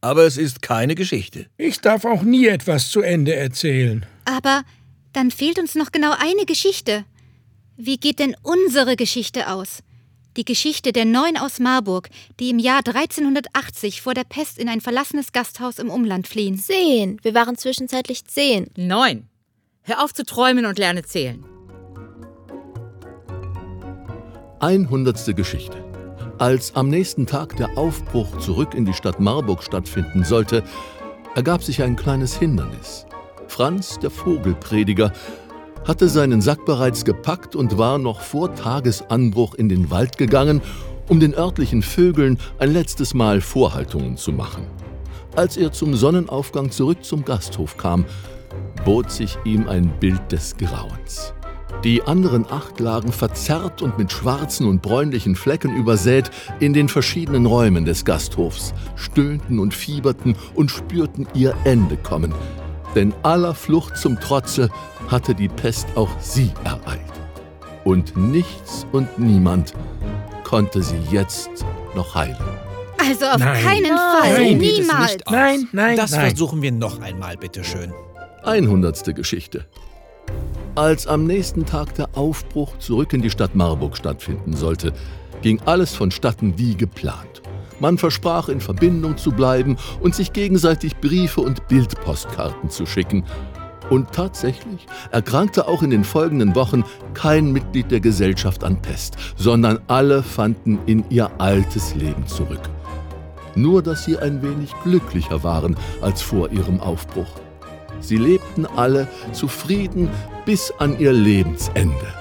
Aber 0.00 0.24
es 0.24 0.36
ist 0.36 0.62
keine 0.62 0.94
Geschichte. 0.94 1.46
Ich 1.56 1.80
darf 1.80 2.04
auch 2.04 2.22
nie 2.22 2.46
etwas 2.46 2.88
zu 2.90 3.00
Ende 3.02 3.34
erzählen. 3.34 4.06
Aber 4.24 4.64
dann 5.12 5.30
fehlt 5.30 5.58
uns 5.58 5.74
noch 5.74 5.92
genau 5.92 6.14
eine 6.18 6.46
Geschichte. 6.46 7.04
Wie 7.76 7.98
geht 7.98 8.18
denn 8.18 8.36
unsere 8.42 8.96
Geschichte 8.96 9.48
aus? 9.48 9.82
Die 10.36 10.44
Geschichte 10.44 10.92
der 10.92 11.04
Neun 11.04 11.36
aus 11.36 11.58
Marburg, 11.58 12.08
die 12.38 12.50
im 12.50 12.60
Jahr 12.60 12.82
1380 12.86 14.00
vor 14.00 14.14
der 14.14 14.22
Pest 14.22 14.58
in 14.58 14.68
ein 14.68 14.80
verlassenes 14.80 15.32
Gasthaus 15.32 15.80
im 15.80 15.90
Umland 15.90 16.28
fliehen. 16.28 16.56
Zehn. 16.56 17.18
Wir 17.22 17.34
waren 17.34 17.56
zwischenzeitlich 17.56 18.24
zehn. 18.24 18.68
Neun. 18.76 19.28
Hör 19.82 20.04
auf 20.04 20.14
zu 20.14 20.24
träumen 20.24 20.66
und 20.66 20.78
lerne 20.78 21.02
zählen. 21.02 21.44
100. 24.60 25.34
Geschichte. 25.34 25.82
Als 26.38 26.76
am 26.76 26.88
nächsten 26.88 27.26
Tag 27.26 27.56
der 27.56 27.76
Aufbruch 27.76 28.38
zurück 28.38 28.74
in 28.74 28.84
die 28.84 28.94
Stadt 28.94 29.18
Marburg 29.18 29.64
stattfinden 29.64 30.24
sollte, 30.24 30.62
ergab 31.34 31.62
sich 31.62 31.82
ein 31.82 31.96
kleines 31.96 32.38
Hindernis. 32.38 33.04
Franz, 33.48 33.98
der 33.98 34.10
Vogelprediger, 34.10 35.12
hatte 35.84 36.08
seinen 36.08 36.40
Sack 36.40 36.64
bereits 36.66 37.04
gepackt 37.04 37.56
und 37.56 37.78
war 37.78 37.98
noch 37.98 38.20
vor 38.20 38.54
Tagesanbruch 38.54 39.54
in 39.54 39.68
den 39.68 39.90
Wald 39.90 40.18
gegangen, 40.18 40.60
um 41.08 41.20
den 41.20 41.34
örtlichen 41.34 41.82
Vögeln 41.82 42.38
ein 42.58 42.72
letztes 42.72 43.14
Mal 43.14 43.40
Vorhaltungen 43.40 44.16
zu 44.16 44.32
machen. 44.32 44.66
Als 45.36 45.56
er 45.56 45.72
zum 45.72 45.94
Sonnenaufgang 45.94 46.70
zurück 46.70 47.04
zum 47.04 47.24
Gasthof 47.24 47.76
kam, 47.76 48.04
bot 48.84 49.10
sich 49.10 49.36
ihm 49.44 49.68
ein 49.68 49.92
Bild 50.00 50.32
des 50.32 50.56
Grauens. 50.56 51.32
Die 51.84 52.02
anderen 52.02 52.44
acht 52.50 52.78
lagen 52.78 53.10
verzerrt 53.10 53.80
und 53.80 53.96
mit 53.96 54.12
schwarzen 54.12 54.66
und 54.66 54.82
bräunlichen 54.82 55.34
Flecken 55.34 55.74
übersät 55.74 56.30
in 56.58 56.74
den 56.74 56.90
verschiedenen 56.90 57.46
Räumen 57.46 57.86
des 57.86 58.04
Gasthofs, 58.04 58.74
stöhnten 58.96 59.58
und 59.58 59.72
fieberten 59.72 60.36
und 60.54 60.70
spürten 60.70 61.26
ihr 61.32 61.54
Ende 61.64 61.96
kommen. 61.96 62.34
Denn 62.94 63.14
aller 63.22 63.54
Flucht 63.54 63.96
zum 63.96 64.18
Trotze 64.20 64.68
hatte 65.08 65.34
die 65.34 65.48
Pest 65.48 65.86
auch 65.94 66.10
sie 66.20 66.52
ereilt. 66.64 67.00
Und 67.84 68.16
nichts 68.16 68.86
und 68.92 69.18
niemand 69.18 69.72
konnte 70.44 70.82
sie 70.82 70.98
jetzt 71.10 71.50
noch 71.94 72.14
heilen. 72.14 72.36
Also 72.98 73.26
auf 73.26 73.38
Nein. 73.38 73.62
keinen 73.64 73.96
Fall. 73.96 74.32
Nein, 74.34 74.58
Niemals. 74.58 75.16
Nein, 75.30 75.68
nein, 75.72 75.96
Das 75.96 76.10
nein. 76.10 76.28
versuchen 76.28 76.60
wir 76.62 76.72
noch 76.72 77.00
einmal, 77.00 77.36
bitteschön. 77.36 77.92
100. 78.42 79.14
Geschichte. 79.14 79.64
Als 80.74 81.06
am 81.06 81.24
nächsten 81.26 81.66
Tag 81.66 81.94
der 81.94 82.08
Aufbruch 82.14 82.78
zurück 82.78 83.12
in 83.12 83.22
die 83.22 83.30
Stadt 83.30 83.54
Marburg 83.54 83.96
stattfinden 83.96 84.54
sollte, 84.54 84.92
ging 85.42 85.60
alles 85.64 85.94
vonstatten 85.94 86.58
wie 86.58 86.76
geplant. 86.76 87.29
Man 87.80 87.98
versprach, 87.98 88.48
in 88.48 88.60
Verbindung 88.60 89.16
zu 89.16 89.32
bleiben 89.32 89.76
und 90.00 90.14
sich 90.14 90.32
gegenseitig 90.32 90.96
Briefe 90.98 91.40
und 91.40 91.66
Bildpostkarten 91.68 92.70
zu 92.70 92.86
schicken. 92.86 93.24
Und 93.88 94.12
tatsächlich 94.12 94.86
erkrankte 95.10 95.66
auch 95.66 95.82
in 95.82 95.90
den 95.90 96.04
folgenden 96.04 96.54
Wochen 96.54 96.84
kein 97.12 97.50
Mitglied 97.50 97.90
der 97.90 98.00
Gesellschaft 98.00 98.62
an 98.62 98.80
Pest, 98.80 99.16
sondern 99.36 99.80
alle 99.88 100.22
fanden 100.22 100.78
in 100.86 101.04
ihr 101.10 101.28
altes 101.38 101.96
Leben 101.96 102.26
zurück. 102.26 102.60
Nur 103.56 103.82
dass 103.82 104.04
sie 104.04 104.16
ein 104.16 104.42
wenig 104.42 104.72
glücklicher 104.84 105.42
waren 105.42 105.76
als 106.00 106.22
vor 106.22 106.52
ihrem 106.52 106.78
Aufbruch. 106.78 107.28
Sie 108.00 108.16
lebten 108.16 108.64
alle 108.64 109.08
zufrieden 109.32 110.08
bis 110.44 110.72
an 110.78 110.98
ihr 110.98 111.12
Lebensende. 111.12 112.14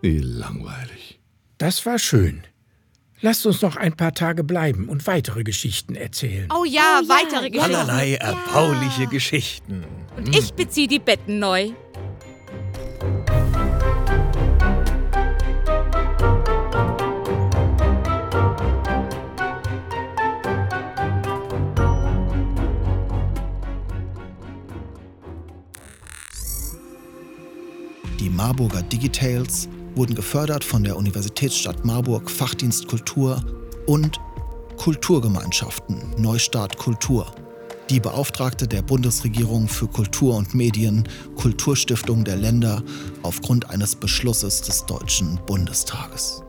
Wie 0.00 0.18
langweilig. 0.18 1.20
Das 1.58 1.84
war 1.84 1.98
schön. 1.98 2.42
Lasst 3.22 3.44
uns 3.44 3.60
noch 3.60 3.76
ein 3.76 3.92
paar 3.92 4.14
Tage 4.14 4.44
bleiben 4.44 4.88
und 4.88 5.06
weitere 5.06 5.44
Geschichten 5.44 5.94
erzählen. 5.94 6.48
Oh 6.50 6.64
ja, 6.64 7.00
Oh 7.00 7.02
ja, 7.02 7.08
weitere 7.08 7.44
ja. 7.44 7.48
Geschichten. 7.48 7.74
Allerlei 7.74 8.14
erbauliche 8.14 9.06
Geschichten. 9.08 9.84
Und 10.16 10.34
ich 10.34 10.54
beziehe 10.54 10.88
die 10.88 10.98
Betten 10.98 11.38
neu. 11.38 11.70
Die 28.18 28.30
Marburger 28.30 28.82
Digitales 28.82 29.68
wurden 29.94 30.14
gefördert 30.14 30.64
von 30.64 30.84
der 30.84 30.96
Universitätsstadt 30.96 31.84
Marburg 31.84 32.30
Fachdienst 32.30 32.88
Kultur 32.88 33.44
und 33.86 34.20
Kulturgemeinschaften 34.76 36.14
Neustart 36.16 36.76
Kultur. 36.78 37.26
Die 37.90 38.00
Beauftragte 38.00 38.68
der 38.68 38.82
Bundesregierung 38.82 39.68
für 39.68 39.88
Kultur 39.88 40.36
und 40.36 40.54
Medien, 40.54 41.08
Kulturstiftung 41.36 42.24
der 42.24 42.36
Länder 42.36 42.82
aufgrund 43.22 43.68
eines 43.68 43.96
Beschlusses 43.96 44.62
des 44.62 44.86
Deutschen 44.86 45.40
Bundestages. 45.46 46.42